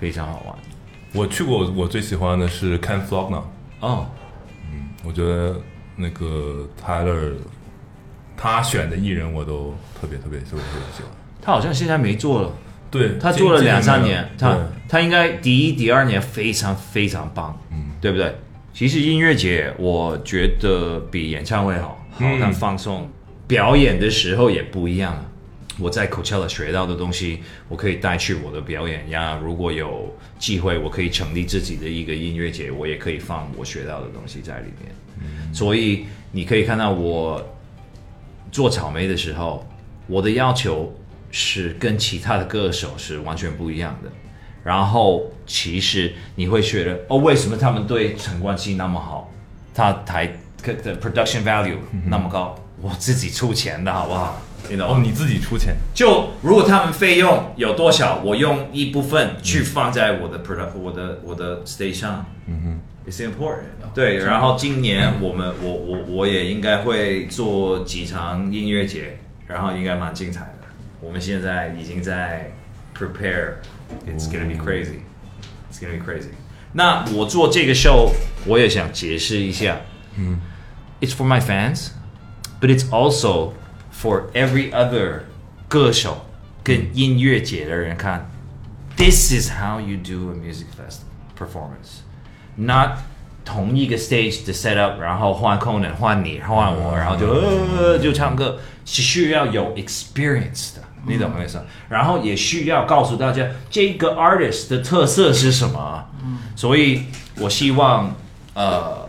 [0.00, 0.56] 非常好玩。
[1.12, 3.42] 我去过，我最喜欢的是 Ken Flogner
[3.80, 4.06] 哦，
[5.04, 5.56] 我觉得
[5.96, 7.32] 那个 Tyler
[8.36, 11.10] 他选的艺人我都特别特别特别特别喜欢。
[11.42, 12.50] 他好像现在没做了，
[12.98, 18.34] 对他做了两三年，他对他应该第一、第二年非常非常棒，嗯，对不对？
[18.72, 23.08] 其实音乐节我觉得比演唱会好，好嗯看放松，
[23.46, 25.26] 表演的时候也不一样啊。
[25.80, 29.40] 我在 Coachella 学到的东西，我可以带去我的表演呀。
[29.42, 34.94] 如果有机会，我可以成立自己的一个音乐节，我也可以放我学到的东西在里面。
[35.52, 37.44] 所以你可以看到我
[38.52, 39.66] 做草莓的时候，
[40.06, 40.94] 我的要求
[41.36, 44.10] 是跟其他的歌手是完全不一样的。
[44.62, 49.28] 然后其实你会觉得，哦，为什么他们对陈冠希那么好？
[49.74, 50.32] 他台
[50.62, 54.40] 的 production value 那么高，我自己出钱的好不好？
[54.70, 63.92] 你哦，你自己出钱，就如果他们费用有多少，我用一部分去放在我的 product 我的我的 stage 上，嗯哼，It's important。
[63.92, 70.53] 对，然后今年我们我我我也应该会做几场音乐节，然后应该蛮精彩的。
[71.03, 72.51] 我们现在已经在
[72.97, 75.01] prepare。It's gonna be crazy.
[75.71, 76.29] It's gonna be crazy.
[76.73, 78.11] 那我做这个 show，
[78.45, 79.77] 我也想解释一下。
[80.15, 80.39] 嗯，
[81.01, 81.89] It's for my fans,
[82.61, 83.53] but it's also
[83.91, 85.21] for every other
[85.67, 86.25] 歌手
[86.63, 88.29] 跟音乐节的人看。
[88.95, 91.07] This is how you do a music festival
[91.37, 92.01] performance,
[92.55, 92.99] not
[93.45, 100.82] 同一个 stage 的 set up，然后换 Conan 换你换我，然后就呃就唱歌，是需要有 experience 的。
[101.06, 101.60] 你懂我意思？
[101.88, 106.04] 然后也需要告诉大家这个 artist 的特色是什么。
[106.24, 107.02] 嗯，所以
[107.40, 108.14] 我希望
[108.54, 109.08] 呃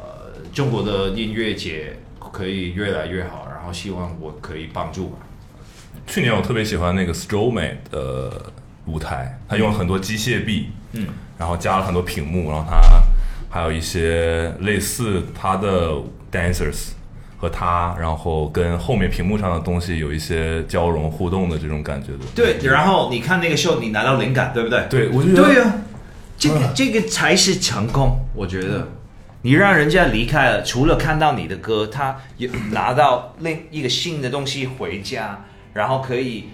[0.54, 1.98] 中国的音乐节
[2.32, 5.18] 可以越来越好，然后希望我可以帮助吧。
[6.08, 8.52] 去年我特别喜欢那个 Stromae 的
[8.86, 13.02] 舞台，他用了很多机械臂，嗯，然后加了很多屏幕，然后他
[13.50, 15.94] 还有一些类似他的
[16.32, 16.90] dancers。
[17.38, 22.20] 和他，然后跟后面屏幕上的东西有一些交融互动的这种感觉的。
[22.34, 24.86] 对，然后你看那个秀，你拿到灵感，对不对？
[24.90, 25.74] 对，我觉得对啊，
[26.38, 28.18] 这个这个才是成功。
[28.34, 28.88] 我觉得
[29.42, 36.46] 你让人家离开了，除了看到你的歌，他有拿到另一个新的东西回家，然后可以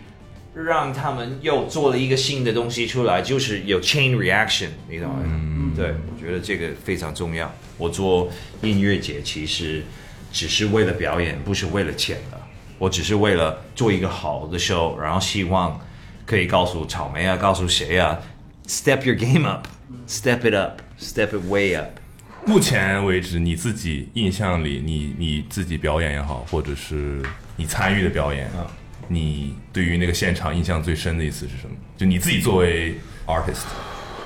[0.56, 5.20] 让他们又做了一个新的东西出来，就是有 chain reaction，你懂吗？
[5.24, 7.50] 嗯，对，我觉得这个非常重要。
[7.78, 8.30] 我做
[8.64, 9.84] 音乐节，其实。
[10.32, 12.40] 只是为了表演，不是为了钱的。
[12.78, 15.80] 我只是为了做一个好的 show，然后希望
[16.26, 18.18] 可以告诉草莓啊，告诉谁啊
[18.66, 21.90] ，step your game up，step it up，step it way up。
[22.44, 27.22] 目前为止，你自己印象里，你你自己表演也好，或者是
[27.56, 28.50] 你参与的表演，
[29.08, 31.76] 你对于那个现场印象最深的一次是什么？
[31.96, 32.96] 就你自己作为
[33.28, 33.66] artist，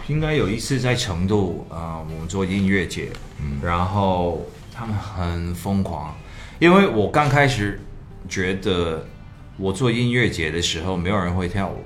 [0.07, 3.09] 应该有一次在成都啊，我们做音乐节，
[3.41, 4.41] 嗯，然后。
[4.77, 6.13] 他们很疯狂，
[6.59, 7.79] 因为我刚开始
[8.27, 9.05] 觉得
[9.57, 11.85] 我做音乐节的时候，没有人会跳舞，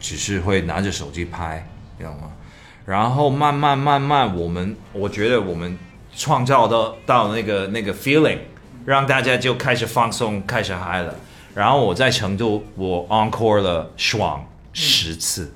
[0.00, 1.64] 只是会拿着手机拍，
[1.96, 2.32] 知道吗？
[2.84, 5.78] 然后慢慢慢慢，我们我觉得我们
[6.16, 8.38] 创造到到那个那个 feeling，
[8.84, 11.14] 让大家就开始放松，开始嗨了。
[11.54, 15.54] 然后我在成都，我 encore 了爽十次，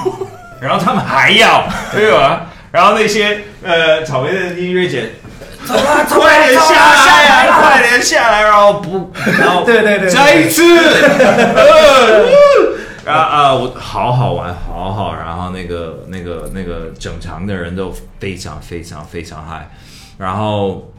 [0.58, 2.50] 然后他们还要，对吧？
[2.72, 5.10] 然后那些呃草莓的音乐节。
[5.64, 10.62] 走了，快点下来，快点下来，然后 不，然后对对对，再一次，
[13.06, 19.68] 啊啊，我好好玩，好好，然后那个那个那个整场的人都非常非常非常嗨，
[20.18, 20.90] 然后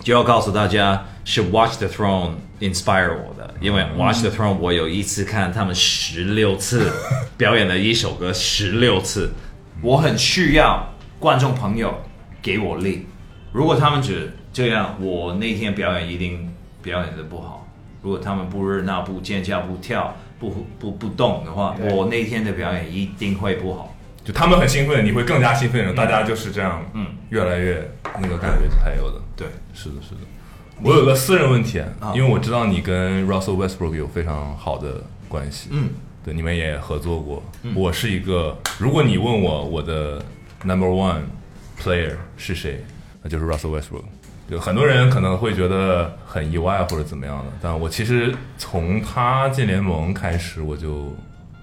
[0.00, 6.92] 就要告诉大家是 Watch the Throne inspire 我的，因为 Watch the Throne 我有一次看他们十六次
[7.38, 9.32] 表演了一首歌十六次，
[9.80, 10.86] 我很需要
[11.18, 11.94] 观众朋友
[12.42, 13.06] 给我力。
[13.52, 17.68] 如果他们只这样，我那天表演一定表演的不好。
[18.02, 23.94] 如果他们不热闹、不尖叫、不跳、不不不动的话，我那天的表演一定会不好。
[24.24, 27.90] 就他们很兴奋，你会更加兴奋，大家就是这样，嗯，越来越
[28.20, 29.20] 那个感觉才有的。
[29.36, 30.20] 对，是的，是的。
[30.82, 31.80] 我有个私人问题，
[32.14, 35.90] 因为我知道你跟 Russell Westbrook 有非常好的关系，嗯，
[36.24, 37.42] 对，你们也合作过。
[37.74, 40.24] 我是一个，如果你问我我的
[40.64, 41.22] Number One
[41.80, 42.84] Player 是谁？
[43.22, 44.02] 那就是 Russell Westbrook，
[44.50, 51.14] 就很多人可能会觉得很意外或者怎么样的，但我其实从他进联盟开始我就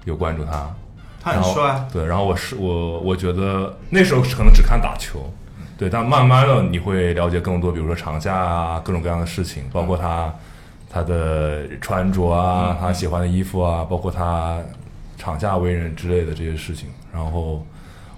[0.06, 0.74] 有关注他，
[1.22, 5.30] 他很帅，对，然后我是我我觉得那时候可能只看打球，
[5.78, 10.34] 对，但慢慢的你会了解更多，比如说场下啊各种各样的事情，包括他
[10.90, 14.58] 他的穿着啊，他喜欢的衣服啊，包括他
[15.18, 17.66] 场下为人之类的这些事情，然后。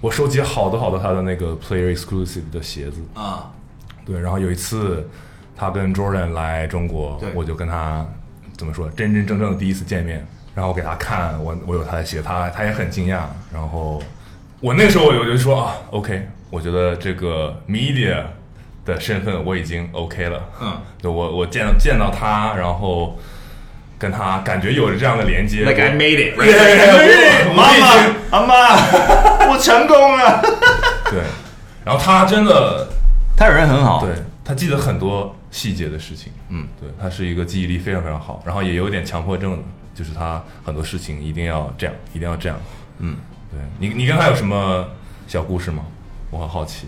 [0.02, 3.00] 我收集好多好多他的那个 player exclusive 的鞋子。
[3.14, 3.48] 啊，
[4.04, 5.08] 对，然后有一次
[5.56, 8.04] 他跟 Jordan 来中国，我就跟他
[8.58, 10.26] 怎么说，真真正正的第一次见面，
[10.56, 13.20] 然后我给他看我我有他的鞋，他他也很惊讶，
[13.52, 14.02] 然后
[14.58, 18.24] 我那时候我就说啊，OK，我觉得这个 media
[18.84, 23.16] 的身份我已经 OK 了，嗯，就我我见见到他，然后。
[23.98, 26.36] 跟他感觉有着这样的连接，Like I made it，
[27.54, 28.54] 妈妈，阿妈，
[29.52, 30.42] 我成功了。
[31.12, 31.22] 对，
[31.84, 32.88] 然后他真的，
[33.36, 36.32] 他人很好，对他记得很多细节的事情。
[36.48, 39.62] 嗯，对他是一个记忆力非常非常好，然后也有点强迫症，
[39.94, 42.58] 就是他很多事情一定要这样，一定要这样。
[42.98, 43.16] 嗯，
[43.50, 44.88] 对你，你跟他有什么
[45.28, 45.84] 小故事吗？
[46.30, 46.86] 我很好奇。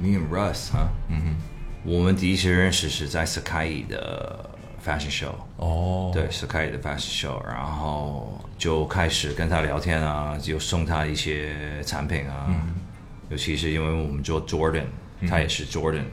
[0.00, 1.36] Me and Russ 啊，嗯哼，
[1.84, 4.50] 我们第一次认识是在 Sky 的。
[4.84, 12.48] Fashion show 哦，对，是开的 Fashion show，然后就开始跟他聊天啊，就送他一些产品啊，
[13.30, 14.86] 尤其是因为我们做 Jordan，
[15.28, 16.04] 他也是 Jordan，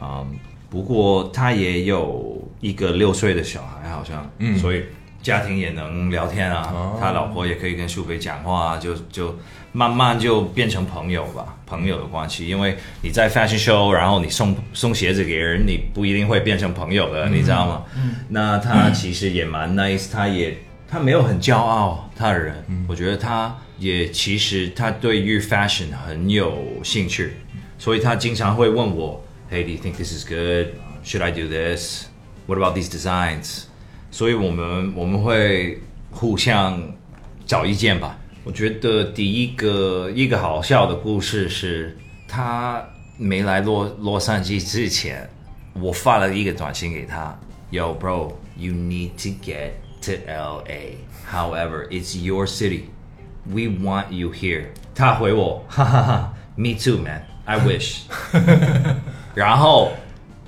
[0.00, 0.38] 嗯，
[0.70, 4.84] 不过他也有一个六岁的小孩，好像，所以
[5.22, 9.36] 家庭也能聊天啊，他老婆也可以跟苏菲讲话啊，就就
[9.72, 12.48] 慢慢就变成朋友吧，朋友的关系。
[12.48, 17.84] 因为你在 fashion show，然后你送送鞋子给人，你不一定会变成朋友的，你知道吗？
[17.96, 20.56] 嗯那他其实也蛮 nice，他也
[20.88, 27.34] 他没有很骄傲，他的人，我觉得他也其实他对于 fashion 很有兴趣，
[27.78, 30.68] 所以他经常会问我，Hey, do you think this is good?
[31.04, 32.06] Should I do this?
[32.46, 33.64] What about these designs?
[34.10, 36.82] 所以我们我们会互相
[37.46, 38.17] 找意见吧。
[38.48, 41.94] 我觉得第一个一个好笑的故事是，
[42.26, 42.82] 他
[43.18, 45.28] 没来洛洛杉矶之前，
[45.74, 47.38] 我发了一个短信给他
[47.70, 50.96] ，Yo bro, you need to get to LA.
[51.30, 52.84] However, it's your city.
[53.44, 54.68] We want you here.
[54.94, 57.20] 他回我，哈哈哈，Me too, man.
[57.44, 58.04] I wish.
[59.34, 59.92] 然后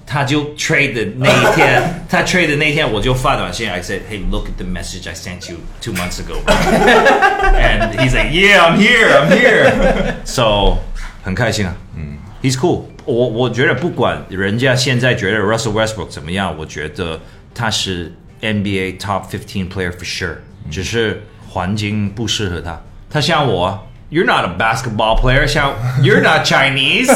[0.09, 5.93] 他就 trade 的那一天，他 trade 的那一天，我就发短信，I said, Hey, look at the message I sent you two
[5.93, 6.41] months ago.
[6.45, 10.13] And he's like, Yeah, I'm here, I'm here.
[10.23, 10.77] So
[11.23, 13.27] 很开心啊，嗯，He's cool 我。
[13.27, 17.19] 我觉得不管人家现在觉得 Russell Westbrook 怎么样，我觉得
[17.55, 20.36] 他是 NBA top fifteen player for sure，、
[20.69, 22.79] 只是环境不适合他。
[23.09, 25.73] 他像我，You're not a basketball player，像
[26.03, 27.07] You're not Chinese。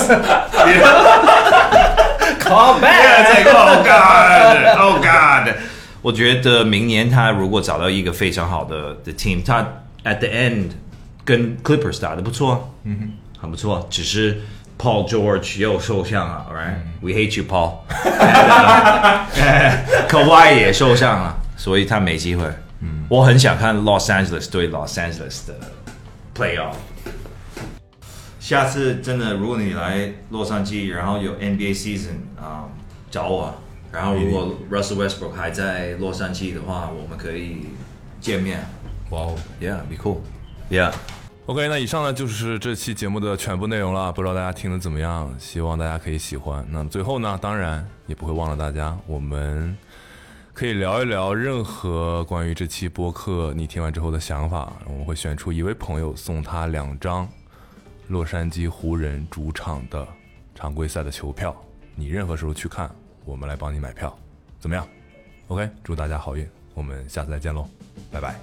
[2.55, 2.80] Oh
[3.82, 5.55] God, oh God。
[6.02, 9.61] 我觉得明年他如果找到一个非常好的的 team，他
[10.05, 10.70] at the end
[11.24, 13.86] 跟 Clippers 打的不错，嗯哼，很不错。
[13.90, 14.42] 只是
[14.78, 17.78] Paul George 又受伤了，all，right？We hate you, Paul。
[20.09, 22.44] Kawhi 也受伤了，所以他没机会。
[22.80, 25.55] 嗯，我很想看 Los Angeles 对 Los Angeles 的
[26.36, 26.74] playoff。
[28.45, 32.68] 下次真的，如果你来洛杉矶，然后有 NBA season 啊、
[33.11, 33.55] 找我。
[33.90, 37.68] 然后如果 Russell Westbrook 还在洛杉矶的话，我们可以
[38.20, 38.61] 见面。
[39.09, 40.18] 哇哦 Yeah, be cool.
[40.68, 40.92] Yeah.
[41.47, 45.34] OK，那以上呢就是这期节目的全部内容了，不知道大家听的怎么样？
[45.38, 46.62] 希望大家可以喜欢。
[46.70, 49.74] 那么最后呢，当然也不会忘了大家，我们
[50.53, 54.70] 可以聊一聊任何关于这期播客你听完之后的想法。
[54.84, 57.26] 我们会选出一位朋友，送他两张
[58.09, 60.07] 洛杉矶湖人主场的
[60.55, 61.57] 常规赛的球票。
[61.94, 62.94] 你任何时候去看，
[63.24, 64.16] 我们来帮你买票，
[64.61, 64.86] 怎么样
[65.48, 67.66] ？OK，祝大家好运，我们下次再见喽，
[68.11, 68.34] 拜拜。